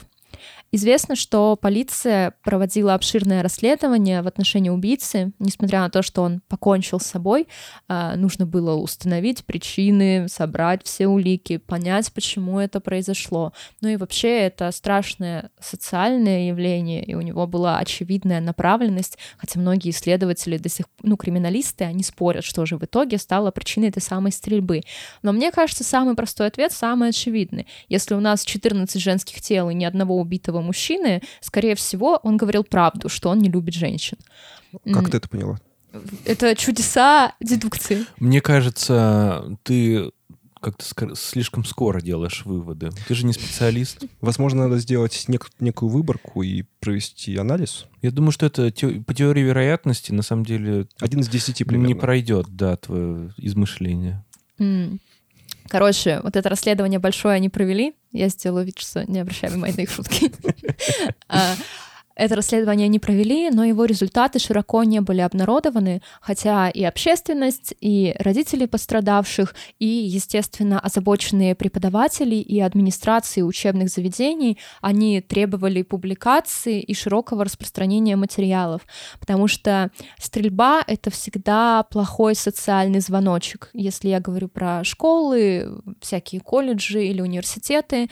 [0.72, 7.00] Известно, что полиция проводила обширное расследование в отношении убийцы, несмотря на то, что он покончил
[7.00, 7.48] с собой,
[7.88, 13.54] а, нужно было установить причины, собрать все улики, понять, почему это произошло.
[13.80, 19.92] Ну и вообще это страшное социальное явление, и у него была очевидная направленность, хотя многие
[19.92, 24.34] исследователи до сих ну, криминалисты, они спорят, что же в итоге стало причиной этой самой
[24.34, 24.82] стрельбы.
[25.22, 27.68] Но мне кажется, самый простой ответ, самый очевидный.
[27.88, 32.64] Если у нас 14 женских тел и ни одного убитого мужчины, скорее всего, он говорил
[32.64, 34.18] правду, что он не любит женщин.
[34.94, 35.60] Как ты это поняла?
[36.26, 38.06] Это чудеса дедукции.
[38.20, 40.12] Мне кажется, ты
[40.60, 42.90] как-то слишком скоро делаешь выводы.
[43.08, 44.04] Ты же не специалист.
[44.22, 47.86] Возможно, надо сделать нек- некую выборку и провести анализ.
[48.02, 51.88] Я думаю, что это те- по теории вероятности на самом деле один из десяти примерно.
[51.88, 54.26] не пройдет, да, твое измышление.
[54.60, 55.00] Mm.
[55.70, 57.96] Короче, вот это расследование большое они провели.
[58.12, 60.32] Я сделала вид, что не обращаю внимания на их шутки.
[62.18, 68.16] Это расследование не провели, но его результаты широко не были обнародованы, хотя и общественность, и
[68.18, 77.46] родители пострадавших, и, естественно, озабоченные преподаватели и администрации учебных заведений, они требовали публикации и широкого
[77.46, 78.82] распространения материалов,
[79.20, 83.70] потому что стрельба— это всегда плохой социальный звоночек.
[83.74, 88.10] Если я говорю про школы, всякие колледжи или университеты,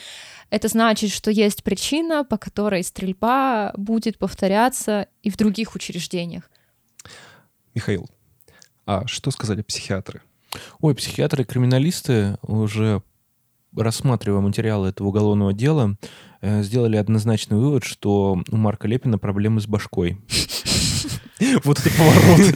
[0.55, 6.49] это значит, что есть причина, по которой стрельба будет повторяться и в других учреждениях.
[7.73, 8.09] Михаил,
[8.85, 10.21] а что сказали психиатры?
[10.79, 13.01] Ой, психиатры и криминалисты уже
[13.75, 15.97] рассматривая материалы этого уголовного дела,
[16.39, 20.17] э, сделали однозначный вывод, что у Марка Лепина проблемы с башкой.
[21.63, 22.55] Вот это поворот.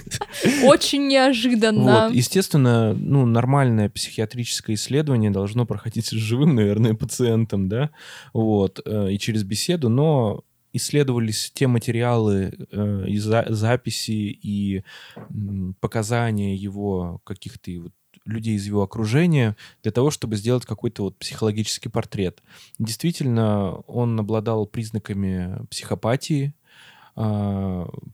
[0.64, 2.08] Очень неожиданно.
[2.08, 7.92] Вот, естественно, ну, нормальное психиатрическое исследование должно проходить с живым, наверное, пациентом, да,
[8.34, 14.84] вот, э, и через беседу, но исследовались те материалы э, и за, записи и
[15.16, 17.94] м, показания его каких-то вот
[18.26, 22.44] людей из его окружения для того, чтобы сделать какой-то вот психологический портрет.
[22.78, 26.54] Действительно, он обладал признаками психопатии,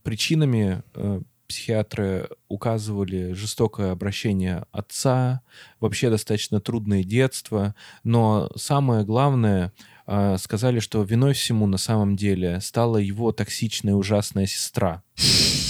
[0.02, 5.42] причинами э, психиатры указывали жестокое обращение отца,
[5.80, 9.72] вообще достаточно трудное детство, но самое главное,
[10.06, 15.02] э, сказали, что виной всему на самом деле стала его токсичная ужасная сестра.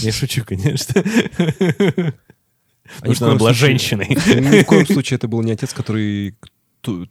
[0.00, 1.02] Я шучу, конечно.
[2.96, 4.08] Потому что она была женщиной.
[4.08, 6.36] Ни в коем случае это был не отец, который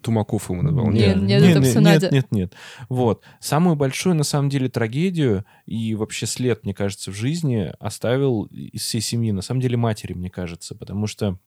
[0.01, 0.89] Тумаков ему назвал.
[0.91, 2.05] Нет, нет, нет, Надя.
[2.05, 2.53] Нет, нет, нет.
[2.89, 3.23] Вот.
[3.39, 8.81] Самую большую, на самом деле, трагедию и вообще след, мне кажется, в жизни оставил из
[8.81, 11.37] всей семьи, на самом деле, матери, мне кажется, потому что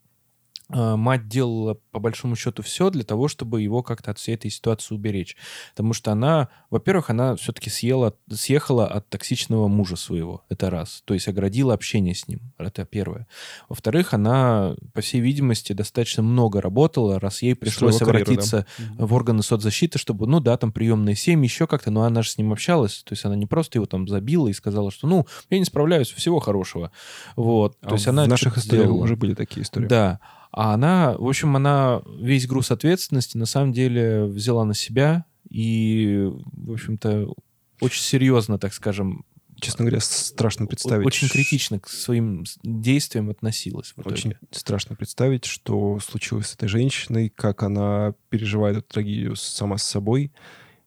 [0.68, 4.94] мать делала по большому счету все для того, чтобы его как-то от всей этой ситуации
[4.94, 5.36] уберечь.
[5.70, 10.44] Потому что она, во-первых, она все-таки съела, съехала от токсичного мужа своего.
[10.48, 11.02] Это раз.
[11.06, 12.40] То есть оградила общение с ним.
[12.58, 13.26] Это первое.
[13.68, 19.06] Во-вторых, она, по всей видимости, достаточно много работала, раз ей пришлось обратиться карьеру, да?
[19.06, 22.38] в органы соцзащиты, чтобы, ну да, там приемные семьи, еще как-то, но она же с
[22.38, 23.02] ним общалась.
[23.04, 26.10] То есть она не просто его там забила и сказала, что, ну, я не справляюсь,
[26.10, 26.92] всего хорошего.
[27.36, 27.78] Вот.
[27.80, 29.86] А То есть в она наших историях уже были такие истории.
[29.86, 30.20] Да.
[30.50, 36.30] А она, в общем, она весь груз ответственности на самом деле взяла на себя и,
[36.52, 37.32] в общем-то,
[37.80, 39.24] очень серьезно, так скажем,
[39.60, 41.06] честно говоря, страшно представить.
[41.06, 43.94] Очень критично к своим действиям относилась.
[43.96, 49.84] Очень страшно представить, что случилось с этой женщиной, как она переживает эту трагедию сама с
[49.84, 50.32] собой.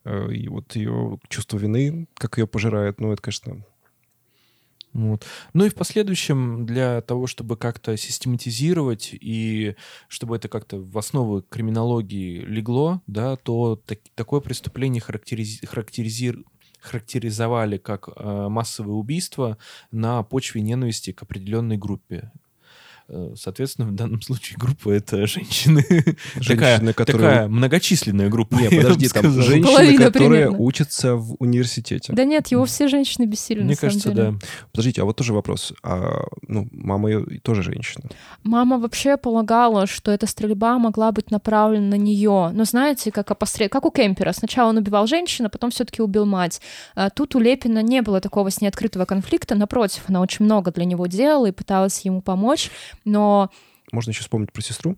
[0.04, 3.66] Э, и вот ее чувство вины, как ее пожирает, ну, это, конечно,
[4.94, 5.26] Вот.
[5.54, 9.76] Ну и в последующем для того, чтобы как-то систематизировать и
[10.10, 16.44] чтобы это как-то в основу криминологии легло, да, то так- такое преступление характеризи- характеризир-
[16.82, 19.58] характеризовали как э, массовое убийство
[19.92, 22.32] на почве ненависти к определенной группе.
[23.14, 25.84] Э, Соответственно, в данном случае группа это женщины.
[26.48, 28.56] такая, Женщины, которые- такая многочисленная группа.
[28.56, 29.42] Не, я бы подожди, там сказал.
[29.44, 30.58] женщины, Половина которые примерно.
[30.66, 32.14] учатся в университете.
[32.14, 34.32] Да нет, его все женщины бессильны, Мне кажется, деле.
[34.32, 34.40] да.
[34.72, 35.74] Подождите, а вот тоже вопрос.
[35.84, 38.10] А, ну, мама ее тоже женщина.
[38.44, 42.52] Мама вообще полагала, что эта стрельба могла быть направлена на нее.
[42.54, 43.72] Но знаете, как, опосред...
[43.72, 44.32] как у Кемпера.
[44.32, 46.62] Сначала он убивал женщину, потом все-таки убил мать.
[46.96, 49.56] А тут у Лепина не было такого с ней открытого конфликта.
[49.56, 52.70] Напротив, она очень много для него делала и пыталась ему помочь.
[53.06, 53.50] Но
[53.92, 54.98] Можно еще вспомнить про сестру.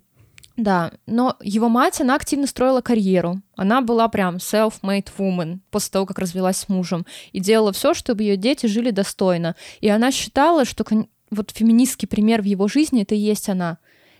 [0.55, 3.41] да, но его мать, она активно строила карьеру.
[3.55, 7.05] Она была прям self-made woman после того, как развелась с мужем.
[7.31, 9.55] И делала все, чтобы ее дети жили достойно.
[9.81, 10.85] И она считала, что
[11.31, 13.79] вот феминистский пример в его жизни— это и есть она.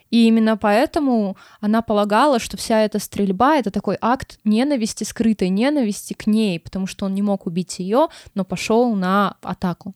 [0.10, 6.14] И именно поэтому она полагала, что вся эта стрельба— это такой акт ненависти, скрытой ненависти
[6.14, 9.96] к ней, потому что он не мог убить ее, но пошел на атаку.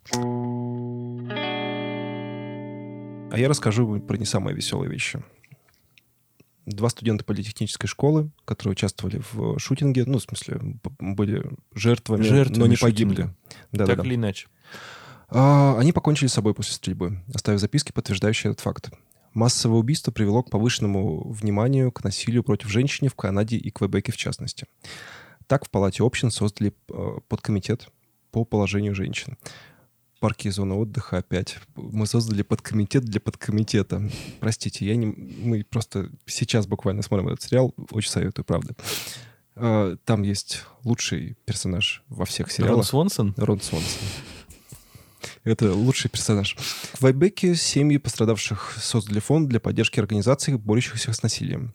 [3.38, 5.24] А я расскажу про не самые веселые вещи.
[6.66, 10.60] Два студента политехнической школы, которые участвовали в шутинге, ну, в смысле,
[11.00, 11.46] были
[11.76, 13.16] жертвами, Жертвами но не шутинга.
[13.16, 13.36] погибли.
[13.72, 13.96] Да-да-да.
[13.96, 14.48] Так или иначе.
[15.30, 18.90] А, Они покончили с собой после стрельбы, оставив записки, подтверждающие этот факт.
[19.36, 24.18] Массовое убийство привело к повышенному вниманию к насилию против женщин в Канаде и Квебеке в
[24.18, 24.66] частности.
[25.46, 27.90] Так в Палате общин создали э, подкомитет
[28.32, 29.38] по положению женщин.
[30.20, 31.58] Парки и зоны отдыха опять.
[31.76, 34.10] Мы создали подкомитет для подкомитета.
[34.40, 35.06] Простите, я не...
[35.06, 37.74] Мы просто сейчас буквально смотрим этот сериал.
[37.92, 38.76] Очень советую, правда.
[39.56, 42.86] Э, Там есть лучший персонаж во всех Рон сериалах.
[42.86, 43.34] Свонсон?
[43.38, 44.00] Рон Свонсон.
[45.44, 46.56] Это лучший персонаж.
[46.94, 51.74] В Квебеке семьи пострадавших создали фонд для поддержки организаций, борющихся с насилием.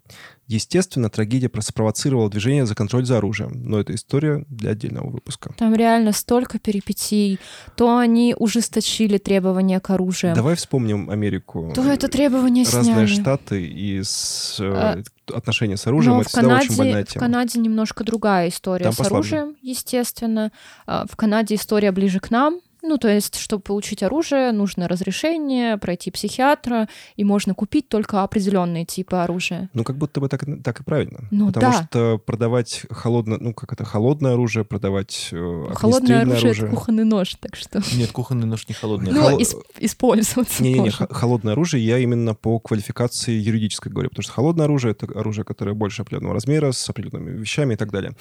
[0.49, 5.55] Естественно, трагедия спровоцировала движение за контроль за оружием, но это история для отдельного выпуска.
[5.57, 7.39] Там реально столько перипетий.
[7.77, 11.73] То они ужесточили требования к оружию, Давай вспомним Америку.
[11.75, 13.07] то это требование Разные сняли.
[13.07, 15.03] штаты и с, э, А,
[15.35, 16.17] отношения с оружием.
[16.17, 17.25] Но это в всегда очень больная Канаде, в тема.
[17.27, 19.37] Канаде немножко другая история Там с послабже.
[19.37, 20.53] оружием, естественно.
[20.87, 22.61] А, В Канаде история ближе к нам.
[22.83, 28.85] Ну, то есть, чтобы получить оружие, нужно разрешение, пройти психиатра, и можно купить только определенные
[28.85, 29.71] типы оружия.
[29.73, 31.29] Ну, как будто бы так, так и правильно.
[31.31, 31.87] Ну, Потому да.
[31.89, 37.05] что продавать холодное, ну, как это, холодное оружие, продавать э, Холодное огнестрельное оружие, это кухонный
[37.05, 37.83] нож, так что...
[37.95, 39.13] Нет, кухонный нож не холодный.
[39.13, 44.65] Ну, ис- использоваться Не-не-не, холодное оружие я именно по квалификации юридической говорю, потому что холодное
[44.65, 48.13] оружие— это оружие, которое больше определенного размера, с определенными вещами и так далее.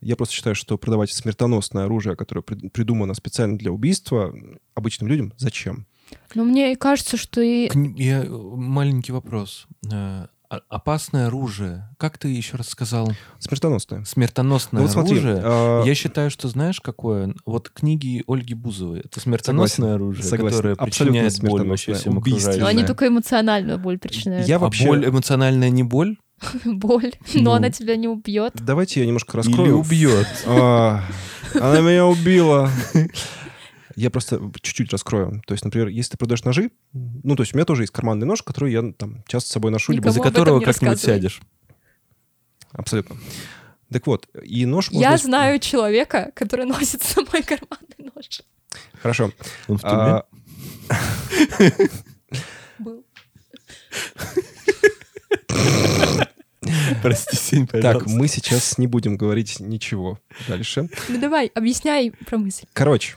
[0.00, 4.34] Я просто считаю, что продавать смертоносное оружие, которое при- придумано специально для убийства,
[4.74, 5.86] обычным людям зачем?
[6.34, 7.70] Но мне кажется, что и...
[7.96, 9.66] Я- маленький вопрос.
[9.92, 11.88] Э, о- Опасное оружие.
[11.98, 13.12] Как ты еще раз сказал?
[13.38, 14.04] Смертоносное.
[14.04, 15.40] Смертоносное Ну вот смотри, оружие.
[15.44, 17.34] а, Я считаю, что знаешь, какое?
[17.46, 19.00] Вот книги Ольги Бузовой.
[19.00, 20.56] Это смертоносное оружие, Согласен.
[20.56, 22.54] которое Абсолютно причиняет боль вообще всем убийственное.
[22.56, 22.78] Но окружающим.
[22.78, 24.48] они только эмоциональную боль причиняют.
[24.48, 24.86] я А вообще...
[24.86, 26.16] боль эмоциональная не боль?
[26.64, 27.12] Боль.
[27.34, 27.42] Ну.
[27.42, 28.52] Но она тебя не убьет.
[28.54, 29.78] Давайте я немножко Или раскрою.
[29.78, 30.26] убьет?
[30.46, 31.02] А,
[31.54, 32.70] Она меня убила.
[33.96, 35.42] Я просто чуть-чуть раскрою.
[35.46, 38.26] То есть, например, если ты продаешь ножи, ну, то есть у меня тоже есть карманный
[38.26, 41.00] нож, который я там часто с собой ношу, либо Никому За об этом которого как-нибудь
[41.00, 41.40] сядешь.
[42.72, 43.16] Абсолютно.
[43.92, 45.00] Так вот, и нож можно...
[45.02, 48.42] Я знаю человека, который носит с собой карманный нож.
[49.02, 49.32] Хорошо.
[49.68, 49.96] Он в тюрьме?
[49.98, 50.24] А,
[52.78, 53.04] Был.
[57.02, 58.10] Прости, Сень, так, пожалуйста.
[58.10, 60.88] мы сейчас не будем говорить ничего дальше.
[61.08, 62.66] Ну давай, объясняй про мысль.
[62.72, 63.16] Короче,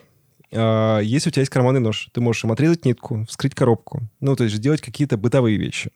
[0.56, 4.36] а, если у тебя есть карманный нож, ты можешь им отрезать нитку, вскрыть коробку, ну,
[4.36, 5.92] то есть сделать какие-то бытовые вещи.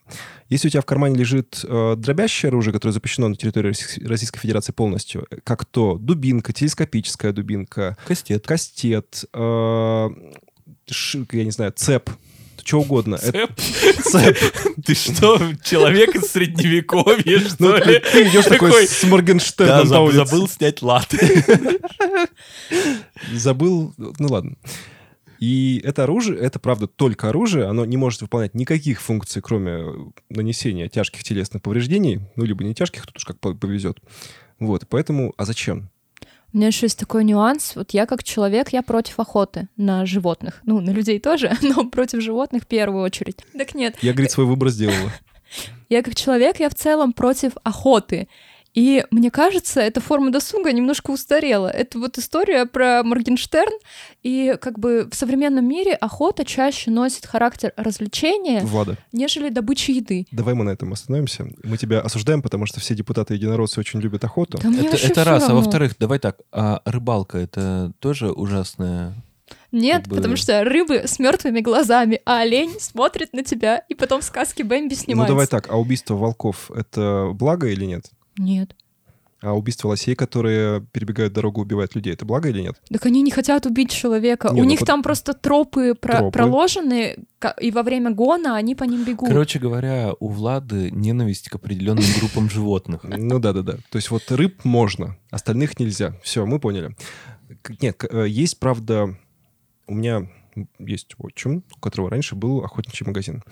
[0.49, 3.67] Если у тебя в кармане лежит э, дробящее оружие, которое запрещено на территории
[4.07, 8.47] Российской- Федерации полностью, как то дубинка, телескопическая дубинка, Кастет.
[8.47, 10.09] кастет, э,
[10.89, 12.09] ш- я не знаю, цеп,
[12.63, 13.17] что угодно.
[13.17, 13.51] Цеп?
[14.03, 14.37] цеп.
[14.85, 17.99] Ты что, человек из средневековья, Ну, что ли?
[18.11, 20.17] ты идешь такой с Моргенштерном заб- улице.
[20.17, 21.43] забыл снять латы.
[23.33, 24.55] Забыл, ну ладно.
[25.39, 30.87] И это оружие, это правда только оружие, оно не может выполнять никаких функций, кроме нанесения
[30.89, 33.99] тяжких телесных повреждений, ну, либо не тяжких, тут уж как по- повезет.
[34.59, 35.91] Вот, поэтому, а зачем?
[36.53, 37.75] У меня еще есть такой нюанс.
[37.75, 40.61] Вот я как человек, я против охоты на животных.
[40.65, 43.37] Ну, на людей тоже, но против животных в первую очередь.
[43.57, 45.11] Так нет, Я, говорит, свой выбор сделала.
[45.89, 48.27] я как человек, я в целом против охоты.
[48.77, 51.67] И мне кажется, эта форма досуга немножко устарела.
[51.67, 53.73] Это вот история про Моргенштерн,
[54.21, 60.27] и как бы в современном мире охота чаще носит характер развлечения, Влада, нежели добычи еды.
[60.31, 61.47] давай мы на этом остановимся.
[61.63, 64.59] Мы тебя осуждаем, потому что все депутаты единороссы очень любят охоту.
[64.61, 65.45] Да Это, это раз.
[65.45, 65.61] А равно.
[65.63, 69.15] во-вторых, давай так, а рыбалка это тоже ужасная.
[69.71, 73.95] Нет, как бы- потому что рыбы с мертвыми глазами, а олень смотрит на тебя, и
[73.95, 75.33] потом в сказке Бэмби Ну снимается.
[75.33, 78.05] давай так, а убийство волков— это благо или нет?
[78.37, 78.75] Нет.
[79.39, 82.81] А убийство лосей, которые перебегают дорогу, убивают людей, это благо или нет?
[82.89, 84.49] Так они не хотят убить человека.
[84.51, 86.31] Не, У ну них под- там просто тропы, про- Тропы.
[86.31, 87.17] проложены,
[87.61, 89.29] и во время гона они по ним бегут.
[89.29, 93.03] Короче говоря, у Влады ненависть к определенным группам животных.
[93.03, 93.73] Ну да-да-да.
[93.91, 96.15] То есть вот рыб можно, остальных нельзя.
[96.23, 96.95] Все, мы поняли.
[97.79, 99.15] Нет, э, есть, правда,
[99.85, 100.27] у меня
[100.79, 103.43] есть отчим, у которого раньше был охотничий магазин.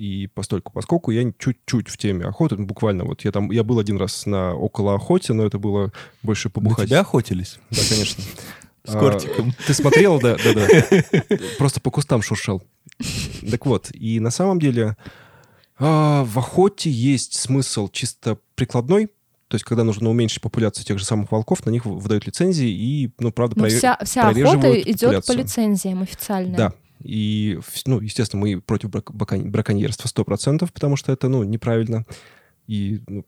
[0.00, 3.78] И постольку, поскольку я чуть-чуть в теме охоты, ну, буквально вот я там, я был
[3.78, 5.92] один раз на около охоте, но это было
[6.22, 6.88] больше На побухать.
[6.88, 7.58] тебя охотились?
[7.70, 8.24] Да, конечно.
[8.84, 9.52] С А, кортиком.
[9.66, 11.38] Ты смотрел, да, да, да.
[11.58, 12.62] Просто по кустам шуршал.
[13.50, 14.96] Так вот, и на самом деле
[15.78, 19.08] а, в охоте есть смысл чисто прикладной,
[19.48, 23.10] то есть когда нужно уменьшить популяцию тех же самых волков, на них выдают лицензии и,
[23.18, 26.56] ну, правда, Ну, прове- вся, вся охота идет по лицензиям официально.
[26.56, 26.72] Да.
[27.02, 32.04] И, ну, естественно, мы против брак- бракон- браконьерства 100%, потому что это, ну, неправильно.
[32.66, 33.24] И, ну,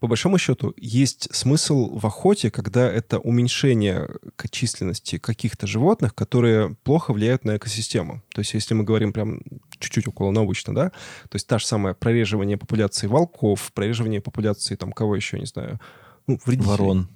[0.00, 4.08] по большому счету, есть смысл в охоте, когда это уменьшение
[4.50, 8.22] численности каких-то животных, которые плохо влияют на экосистему.
[8.34, 9.40] То есть, если мы говорим прям
[9.78, 14.92] чуть-чуть около научно, да, то есть та же самое прореживание популяции волков, прореживание популяции, там,
[14.92, 15.78] кого еще, не знаю,
[16.26, 16.70] ну, вредителей.
[16.70, 17.08] Ворон.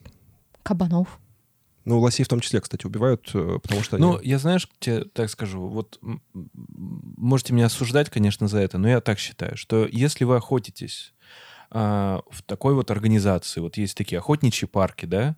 [0.63, 1.19] Кабанов.
[1.85, 4.05] Ну, лосей в том числе, кстати, убивают, э, потому что они...
[4.05, 5.99] Ну, я, знаешь, тебе так скажу, вот
[6.33, 11.15] можете меня осуждать, конечно, за это, но я так считаю, что если вы охотитесь
[11.71, 15.37] а, в такой вот организации, вот есть такие охотничьи парки, да,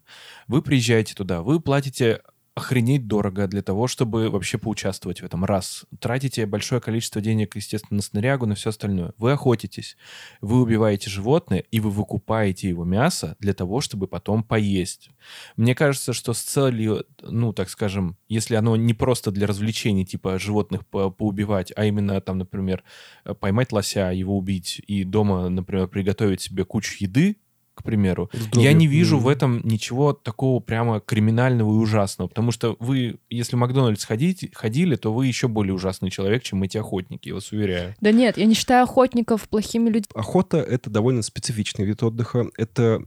[0.49, 2.23] вы приезжаете туда, вы платите
[2.55, 5.45] охренеть дорого для того, чтобы вообще поучаствовать в этом.
[5.45, 5.87] Раз.
[6.01, 9.15] Тратите большое количество денег, естественно, на снарягу, на все остальное.
[9.17, 9.97] Вы охотитесь,
[10.41, 15.11] вы убиваете животное, и вы выкупаете его мясо для того, чтобы потом поесть.
[15.57, 20.39] Мне кажется, что с целью, ну, так скажем, если оно не просто для развлечений, типа
[20.39, 22.85] животных по- поубивать, а именно там, например,
[23.25, 27.37] э, поймать лося, его убить и дома, например, приготовить себе кучу еды,
[27.83, 32.77] к примеру, я не вижу в этом ничего такого прямо криминального и ужасного, потому что
[32.79, 37.29] вы, если в Макдональдс ходите, ходили, то вы еще более ужасный человек, чем эти охотники,
[37.29, 37.97] я вас уверяю.
[38.01, 40.07] Да нет, я не считаю охотников плохими людьми.
[40.15, 42.47] Охота— это довольно специфичный вид отдыха.
[42.57, 43.03] Это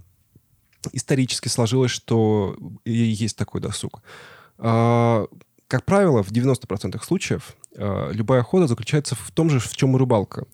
[0.91, 4.01] исторически сложилось, что есть такой досуг.
[4.57, 5.26] А,
[5.67, 9.99] как правило, в 90% случаев а, любая охота заключается в том же, в чем и
[9.99, 10.45] рыбалка.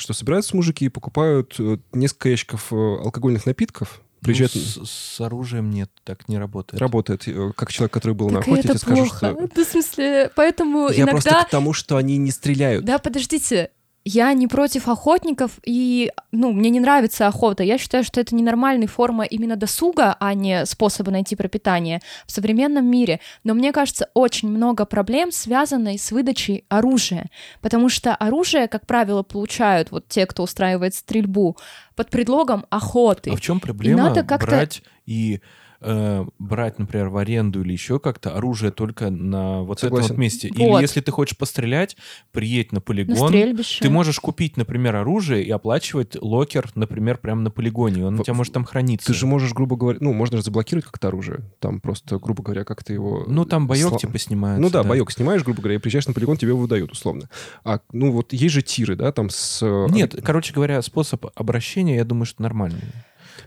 [0.00, 4.54] Что собираются мужики и покупают э, несколько ящиков э, алкогольных напитков, приезжают...
[4.54, 6.80] Ну, с, с оружием нет, так не работает.
[6.80, 9.16] Работает, э, как человек, который был на Так охоте, это я скажу, плохо.
[9.16, 9.48] что...
[9.54, 11.12] Да, в смысле, поэтому Я иногда...
[11.12, 12.84] просто к тому, что они не стреляют.
[12.86, 13.72] Да, подождите.
[14.04, 17.62] Я не против охотников, и, ну, мне не нравится охота.
[17.62, 22.86] Я считаю, что это ненормальная форма именно досуга, а не способа найти пропитание в современном
[22.90, 23.20] мире.
[23.44, 27.26] Но мне кажется, очень много проблем, связанных с выдачей оружия.
[27.60, 31.58] Потому что оружие, как правило, получают вот те, кто устраивает стрельбу,
[31.94, 33.30] под предлогом охоты.
[33.32, 35.40] А в чем проблема надо как-то- брать и
[35.80, 40.08] э, брать, например, в аренду или еще как-то оружие только на вот этом Согласен.
[40.10, 40.48] вот месте?
[40.54, 40.58] Вот.
[40.58, 41.96] Или если ты хочешь пострелять,
[42.32, 43.82] приедь на на полигон, стрельбище.
[43.84, 48.06] Ты можешь купить, например, оружие и оплачивать локер, например, прямо на полигоне.
[48.06, 49.06] Он у В- тебя может там храниться.
[49.06, 49.98] Ты же можешь, грубо говоря...
[50.00, 51.40] Ну, можно же заблокировать как-то оружие.
[51.58, 53.24] Там просто, грубо говоря, как ты его...
[53.26, 54.62] Ну, там боек типа снимается.
[54.62, 57.28] Ну да, боек снимаешь, грубо говоря, и приезжаешь на полигон, тебе его выдают, условно.
[57.64, 59.60] А, ну вот есть же тиры, да, там с...
[59.62, 62.80] э, Нет, короче говоря, способ обращения, я думаю, что нормальный.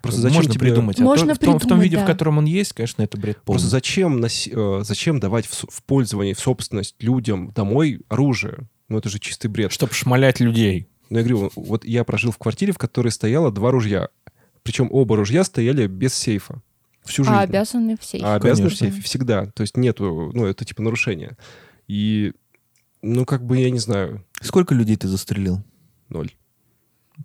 [0.03, 0.59] Просто зачем Можно тебе...
[0.67, 0.99] придумать.
[0.99, 2.03] А Можно то- в, том, в том придумать, виде, да.
[2.03, 3.55] в котором он есть, конечно, это бред полный.
[3.55, 8.67] Просто зачем, носи- э, зачем давать в, в пользование, в собственность людям домой оружие?
[8.89, 9.71] Ну это же чистый бред.
[9.71, 10.89] Чтобы шмалять людей.
[11.09, 14.09] Ну я говорю, вот я прожил в квартире, в которой стояло два ружья.
[14.63, 16.61] Причем оба ружья стояли без сейфа.
[17.05, 17.35] Всю жизнь.
[17.35, 18.19] А обязаны все.
[18.23, 19.45] А обязаны в сейфе всегда.
[19.47, 21.37] То есть нету, ну это типа нарушение.
[21.87, 22.33] И,
[23.01, 25.63] ну как бы, я не знаю, Сколько людей ты застрелил?
[26.09, 26.31] ноль.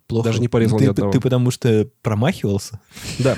[0.07, 0.29] Плохо.
[0.29, 1.11] Даже не порезал ты, ни одного.
[1.11, 2.79] Ты потому что промахивался?
[3.19, 3.35] Да,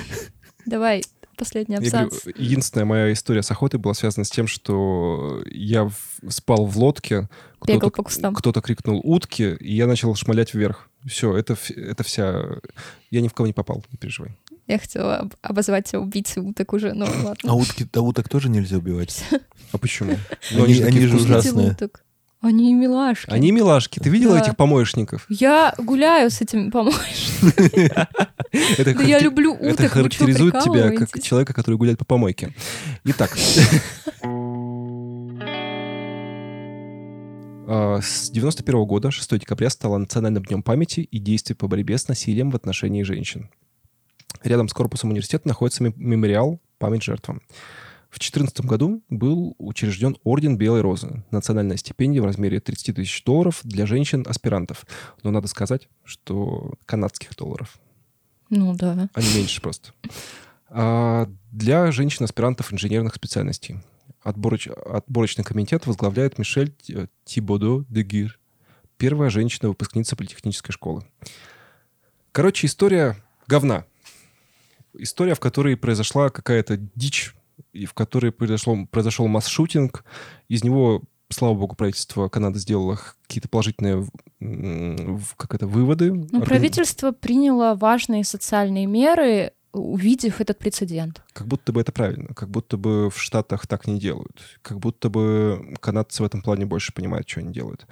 [0.66, 1.02] Давай,
[1.36, 2.22] последний Я абзац.
[2.24, 5.94] говорю, единственная моя история с охотой была связана с тем, что я в-
[6.30, 7.28] спал в лодке,
[7.60, 8.34] кто-то, по кустам.
[8.34, 10.88] кто-то крикнул утки, и я начал шмалять вверх.
[11.06, 12.42] Все, это, это вся...
[13.10, 14.36] Я ни в кого не попал, не переживай.
[14.68, 17.50] Я хотела об- обозвать тебя убийцей уток уже, ну ладно.
[17.50, 19.24] А утки, да уток тоже нельзя убивать.
[19.72, 20.16] А почему?
[20.52, 21.72] Ну, Они- же они же ужасные.
[21.72, 22.04] Уток.
[22.42, 23.30] Они милашки.
[23.30, 24.00] Они милашки.
[24.00, 24.40] Ты видела Да.
[24.42, 25.26] этих помоечников?
[25.28, 27.90] Я гуляю с этими помощниками.
[28.78, 32.52] Это Да я люблю Это уток, чё, характеризует тебя как человека, который гуляет по помойке.
[33.04, 33.30] Итак.
[37.68, 42.08] А, С 91 года 6 декабря стало национальным днем памяти и действий по борьбе с
[42.08, 43.50] насилием в отношении женщин.
[44.42, 47.40] Рядом с корпусом университета находится мем- мемориал «Память жертвам».
[48.12, 53.60] В 2014 году был учрежден Орден Белой Розы, национальная стипендия в размере 30 тысяч долларов
[53.64, 54.84] для женщин-аспирантов.
[55.22, 57.78] Но надо сказать, что канадских долларов
[58.50, 59.08] Ну да.
[59.16, 59.94] не меньше просто.
[60.68, 63.80] А, Для женщин-аспирантов инженерных специальностей.
[64.22, 66.74] Отбороч- Отборочный комитет возглавляет Мишель
[67.24, 68.38] Тибодо де Гир,
[68.98, 71.02] первая женщина-выпускница политехнической школы.
[72.30, 73.86] Короче, история говна.
[74.98, 77.34] История, в которой произошла какая-то дичь,
[77.74, 80.04] в которой произошло, произошел масс-шутинг.
[80.48, 84.06] Из него, слава богу, правительство Канады сделало какие-то положительные
[85.36, 86.12] как это, выводы.
[86.12, 91.22] Ну, Органи- правительство приняло важные социальные меры, увидев этот прецедент.
[91.32, 95.08] Как будто бы это правильно, как будто бы в Штатах так не делают, как будто
[95.08, 97.86] бы канадцы в этом плане больше понимают, что они делают.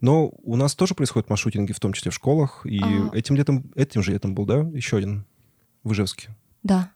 [0.00, 3.10] Но у нас тоже происходят маршрутинги, в том числе в школах, и А.
[3.14, 5.24] этим летом, этим же летом был, да, еще один
[5.82, 6.28] в Ижевске.
[6.62, 6.90] Да.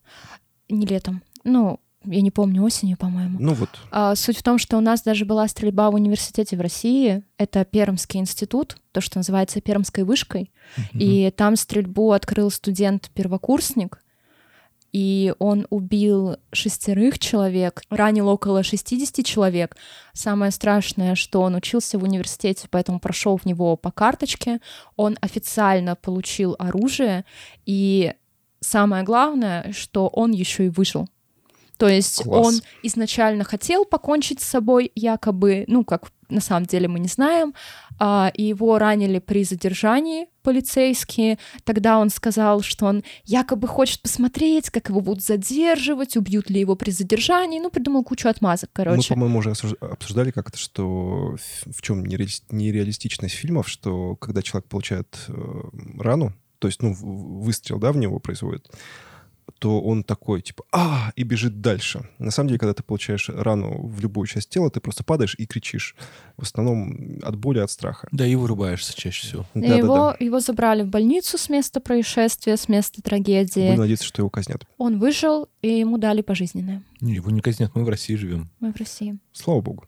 [0.68, 1.22] Не летом.
[1.43, 3.38] Ну, я не помню, осенью, по-моему.
[3.40, 6.61] Ну вот, А, Суть в том, что у нас даже была стрельба в университете в
[6.61, 7.22] России.
[7.36, 10.51] Это Пермский институт, то, что называется Пермской вышкой.
[10.92, 14.03] И там стрельбу открыл студент-первокурсник.
[14.92, 19.76] И он убил шестерых человек, ранил около 60 человек.
[20.12, 24.61] Самое страшное, что он учился в университете, поэтому прошел в него по карточке.
[24.96, 27.24] Он официально получил оружие.
[27.66, 28.14] И
[28.61, 31.09] самое главное, что он еще и выжил.
[31.81, 32.47] То есть Класс.
[32.47, 37.55] он изначально хотел покончить с собой, якобы, ну, как на самом деле мы не знаем,
[37.99, 41.39] а, и его ранили при задержании полицейские.
[41.64, 46.76] Тогда он сказал, что он якобы хочет посмотреть, как его будут задерживать, убьют ли его
[46.76, 47.61] при задержании.
[47.61, 49.14] Ну, придумал кучу отмазок, мы, короче.
[49.14, 55.33] по-моему, уже обсуждали как-то, что в- чем нереалистичность фильмов, что когда человек получает э,
[55.99, 58.70] рану, то есть, ну, выстрел, да, в него происходит,
[59.59, 62.09] то он такой, типа, а, и бежит дальше.
[62.18, 65.46] На самом деле, когда ты получаешь рану в любую часть тела, ты просто падаешь и
[65.46, 65.94] кричишь.
[66.36, 68.09] В основном от боли, от страха.
[68.12, 69.46] Да, и вырубаешься чаще всего.
[69.55, 69.76] Да-да-да.
[69.76, 73.68] его, его забрали в больницу с места происшествия, с места трагедии.
[73.68, 74.64] Будем надеяться, что его казнят.
[74.78, 76.82] Он выжил, и ему дали пожизненное.
[77.01, 78.48] Не, его не казнят, мы в России живем.
[78.61, 79.18] Мы в России.
[79.32, 79.84] Слава богу.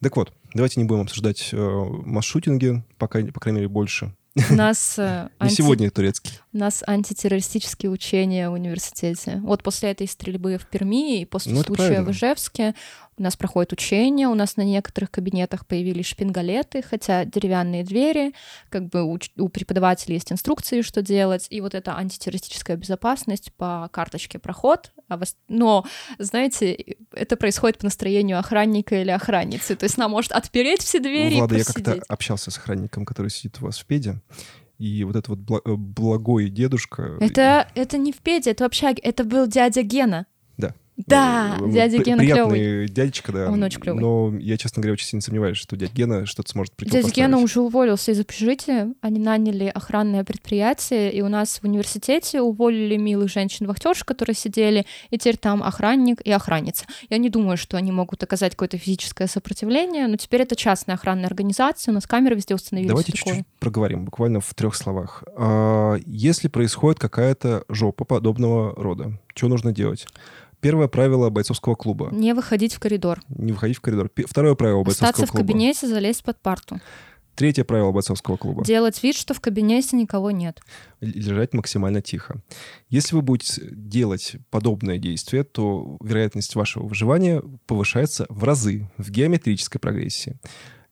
[0.00, 1.56] Так вот, давайте не будем обсуждать э,
[2.04, 4.14] масс-шутинги, пока, по крайней мере, больше.
[4.50, 6.40] У нас, э, Не анти- сегодня турецкий.
[6.54, 9.40] У нас антитеррористические учения в университете.
[9.42, 12.04] Вот после этой стрельбы в Перми и после Ну, случая правильно.
[12.04, 12.74] в Ижевске
[13.16, 18.34] у нас проходят учения, у нас на некоторых кабинетах появились шпингалеты, хотя деревянные двери,
[18.70, 23.88] как бы у, у преподавателей есть инструкции, что делать, и вот эта антитеррористическая безопасность по
[23.92, 24.92] карточке проход.
[25.08, 25.84] А вос- Но,
[26.18, 31.34] знаете, это происходит по настроению охранника или охранницы, то есть она может отпереть все двери
[31.36, 34.20] Влада, и я как-то общался с охранником, который сидит у вас в педе,
[34.84, 37.16] и вот этот вот э, благой дедушка...
[37.20, 40.26] Это, это не в педе, это в общаге, это был дядя Гена.
[40.96, 41.58] Да.
[41.60, 42.88] Э, дядя Гена клевый.
[42.88, 43.50] дядечка, да.
[43.50, 44.00] Он очень клёвый.
[44.00, 47.10] Но я, честно говоря, очень сильно сомневаюсь, что дядя Гена что-то сможет Дядя.
[47.10, 52.96] Гена уже уволился из общежития, они наняли охранное предприятие, и у нас в университете уволили
[52.96, 56.86] милых женщин-вахтерш, которые сидели, и теперь там охранник и охранница.
[57.10, 61.26] Я не думаю, что они могут оказать какое-то физическое сопротивление, но теперь это частная охранная
[61.26, 62.88] организация, у нас камеры везде установили.
[62.88, 65.24] Давайте чуть-чуть проговорим, буквально в трех словах.
[65.36, 70.06] А, Если происходит какая-то жопа подобного рода, что нужно делать?
[70.64, 72.08] Первое правило бойцовского клуба.
[72.10, 73.20] Не выходить в коридор.
[73.28, 74.10] Не выходить в коридор.
[74.26, 75.46] Второе правило бойцовского Остаться в клуба.
[75.46, 76.80] кабинете, залезть под парту.
[77.34, 78.64] Третье правило бойцовского клуба.
[78.64, 80.62] Делать вид, что в кабинете никого нет.
[81.02, 82.40] Лежать максимально тихо.
[82.88, 89.78] Если вы будете делать подобное действие, то вероятность вашего выживания повышается в разы в геометрической
[89.78, 90.38] прогрессии.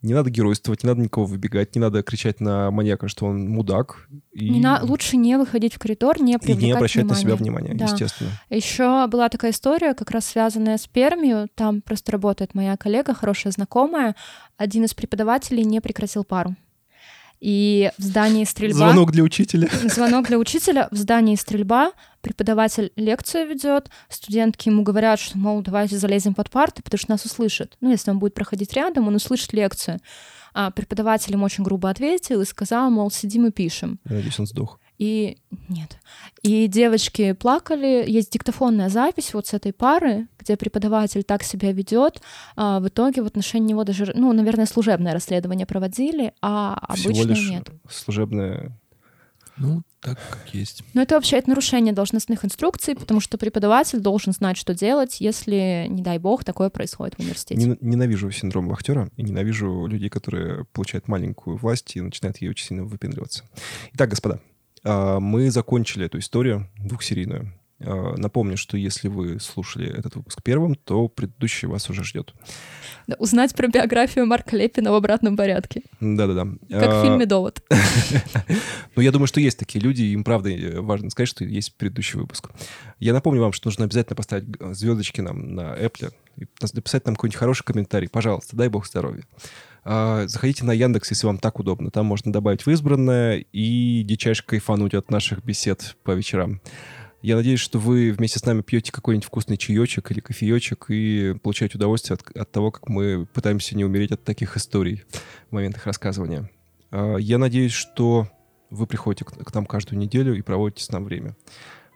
[0.02, 4.08] Не надо геройствовать, не надо никого выбегать, не надо кричать на маньяка, что он мудак.
[4.32, 7.36] И, Не на- Лучше не выходить в коридор, не и привлекать не обращать на себя
[7.36, 7.68] внимания.
[7.70, 7.92] внимания, Да.
[7.92, 8.30] естественно.
[8.50, 11.48] Еще была такая история, как раз связанная с Пермью.
[11.54, 14.16] Там просто работает моя коллега, хорошая знакомая.
[14.56, 16.56] Один из преподавателей не прекратил пару.
[17.42, 18.76] И в здании стрельба...
[18.76, 19.68] Звонок для учителя.
[19.82, 20.86] Звонок для учителя.
[20.92, 21.90] В здании стрельба.
[22.20, 23.90] Преподаватель лекцию ведет.
[24.08, 27.76] Студентки ему говорят, что, мол, давайте залезем под парты, потому что нас услышат.
[27.80, 29.98] Ну, если он будет проходить рядом, он услышит лекцию.
[30.54, 33.98] А преподаватель им очень грубо ответил и сказал, мол, сидим и пишем.
[34.04, 34.78] Надеюсь, он сдох.
[35.02, 35.36] И
[35.68, 35.98] нет.
[36.42, 38.04] И девочки плакали.
[38.06, 42.22] Есть диктофонная запись вот с этой пары, где преподаватель так себя ведет.
[42.54, 47.24] А в итоге в отношении него даже, ну, наверное, служебное расследование проводили, а обычно Всего
[47.24, 47.68] лишь нет.
[47.90, 48.78] служебное...
[49.58, 50.82] Ну, так как есть.
[50.94, 55.86] Но это вообще это нарушение должностных инструкций, потому что преподаватель должен знать, что делать, если,
[55.90, 57.60] не дай бог, такое происходит в университете.
[57.60, 62.66] Нен- Ненавижу синдром вахтера и ненавижу людей, которые получают маленькую власть и начинают ей очень
[62.68, 63.44] сильно выпендриваться.
[63.92, 64.40] Итак, господа,
[64.84, 67.52] мы закончили эту историю двухсерийную.
[67.84, 72.34] А, Напомню, что если вы слушали этот выпуск первым, то предыдущий вас уже ждет.
[73.06, 75.82] Да, Узнать про биографию Марка Лепина в обратном порядке.
[76.00, 76.44] Да-да-да.
[76.68, 77.62] Как в А, фильме «Довод».
[78.96, 82.50] Но я думаю, что есть такие люди, им правда важно сказать, что есть предыдущий выпуск.
[82.98, 87.38] Я напомню вам, что нужно обязательно поставить звездочки нам на Apple и написать нам какой-нибудь
[87.38, 88.08] хороший комментарий.
[88.08, 89.24] Пожалуйста, дай бог здоровья.
[89.84, 91.90] А, Заходите на Яндекс, если вам так удобно.
[91.90, 96.60] Там можно добавить в избранное и дичайше кайфануть от наших бесед по вечерам.
[97.20, 101.78] Я надеюсь, что вы вместе с нами пьете какой-нибудь вкусный чаечек или кофеечек и получаете
[101.78, 105.04] удовольствие от, от того, как мы пытаемся не умереть от таких историй
[105.48, 106.50] в момент их рассказывания.
[106.90, 108.28] А, Я надеюсь, что
[108.70, 111.36] вы приходите к, к нам каждую неделю и проводите с нам время.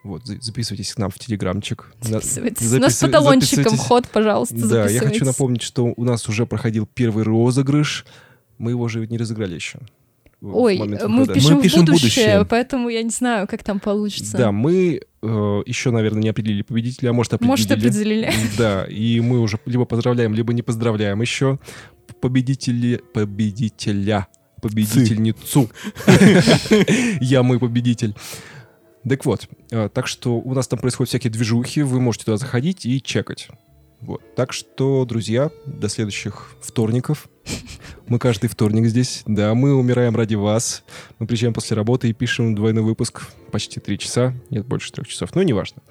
[0.07, 1.93] Вот, за- записывайтесь к нам в Телеграмчик.
[2.05, 2.73] На- Записывайтесь.
[2.73, 3.81] У нас талончиком записывайтесь.
[3.85, 8.07] вход, пожалуйста, Да, я хочу напомнить, что у нас уже проходил первый розыгрыш.
[8.59, 9.81] Мы его же не разыграли еще.
[10.43, 12.47] Ой, момент мы пишем, Мы пишем будущее, будущее.
[12.49, 14.37] поэтому я не знаю, как там получится.
[14.37, 17.51] Да, мы э, еще, наверное, не определили победителя, а может, определили.
[17.51, 18.33] Может, определили.
[18.59, 21.59] Да, и мы уже либо поздравляем, либо не поздравляем еще
[22.21, 24.29] победители, победителя,
[24.63, 25.71] победительницу.
[27.21, 28.15] Я мой победитель.
[29.09, 32.87] Так вот, э, так что у нас там происходят всякие движухи, вы можете туда заходить
[32.87, 33.49] и чекать.
[34.01, 34.23] Вот.
[34.35, 37.29] Так что, друзья, до следующих вторников.
[38.09, 39.23] Мы каждый вторник здесь.
[39.27, 40.85] Да, мы умираем ради вас.
[41.19, 43.23] Мы приезжаем после работы и пишем двойной выпуск.
[43.51, 44.33] Почти три часа.
[44.51, 45.35] Нет, больше трех часов.
[45.35, 45.83] Но неважно.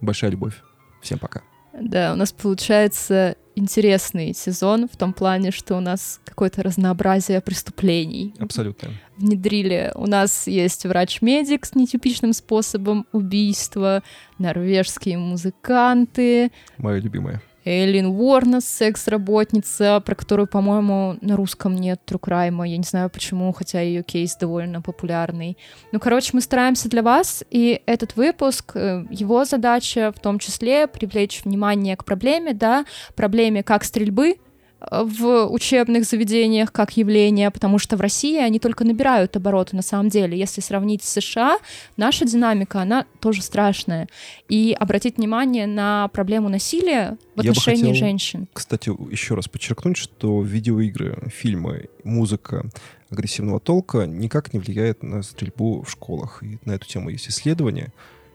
[0.00, 0.54] Большая любовь.
[1.02, 1.42] Всем пока.
[1.80, 8.34] Да, у нас получается интересный сезон в том плане, что у нас какое-то разнообразие преступлений.
[8.38, 8.90] Абсолютно.
[9.16, 9.92] Внедрили.
[9.94, 14.02] У нас есть врач-медик с нетипичным способом убийства,
[14.38, 17.42] норвежские музыканты, Мое любимое.
[17.68, 22.66] Эйлин Уорнес, секс-работница, про которую, по-моему, на русском нет Трукрайма.
[22.66, 25.58] Я не знаю почему, хотя ее кейс довольно популярный.
[25.92, 30.86] Ну, короче, мы стараемся для вас, и этот выпуск, э, его задача в том числе
[30.86, 34.36] привлечь внимание к проблеме, да, проблеме как стрельбы,
[34.80, 40.08] в учебных заведениях как явление, потому что в России они только набирают обороты на самом
[40.08, 40.38] деле.
[40.38, 41.58] Если сравнить с США,
[41.96, 44.08] наша динамика, она тоже страшная.
[44.48, 48.48] И обратить внимание на проблему насилия в Я отношении хотел- женщин.
[48.52, 52.64] Кстати, еще раз подчеркнуть, что видеоигры, фильмы, музыка
[53.10, 56.42] агрессивного толка никак не влияет на стрельбу в школах.
[56.42, 57.92] И на эту тему есть исследования.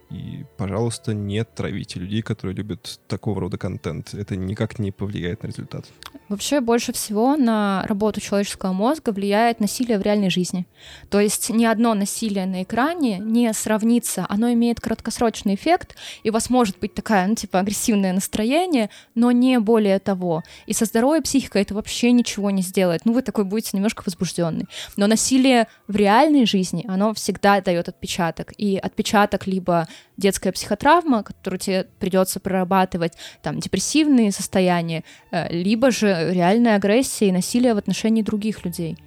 [0.10, 4.14] И, пожалуйста, не травите людей, которые любят такого рода контент.
[4.14, 5.86] Это никак не повлияет на результат.
[6.30, 10.66] Вообще больше всего на работу человеческого мозга влияет насилие в реальной жизни.
[11.10, 16.34] То есть ни одно насилие на экране не сравнится, оно имеет краткосрочный эффект, и у
[16.34, 20.44] вас может быть такая, ну, типа, агрессивное настроение, но не более того.
[20.66, 23.06] И со здоровой психикой это вообще ничего не сделает.
[23.06, 24.68] Ну, вы такой будете немножко возбужденный.
[24.96, 28.54] Но насилие в реальной жизни, оно всегда дает отпечаток.
[28.58, 29.88] И отпечаток либо
[30.18, 37.32] детская психотравма, которую тебе придется прорабатывать, там, депрессивные состояния, э, либо же реальная агрессия и
[37.32, 38.98] насилие в отношении других людей.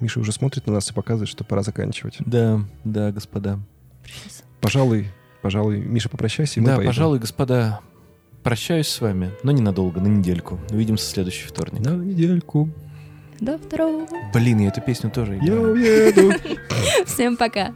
[0.00, 2.16] Миша уже смотрит на нас и показывает, что пора заканчивать.
[2.20, 3.58] Да, да, господа.
[4.60, 5.08] Пожалуй,
[5.42, 6.90] пожалуй, Миша, попрощайся, и мы да, поедем.
[6.90, 7.80] пожалуй, господа,
[8.42, 10.60] прощаюсь с вами, но ненадолго, на недельку.
[10.70, 11.80] Увидимся в следующий вторник.
[11.80, 12.68] На недельку.
[13.40, 14.06] До второго.
[14.32, 15.72] Блин, я эту песню тоже Я играю.
[15.72, 16.32] уеду.
[17.06, 17.72] Всем пока.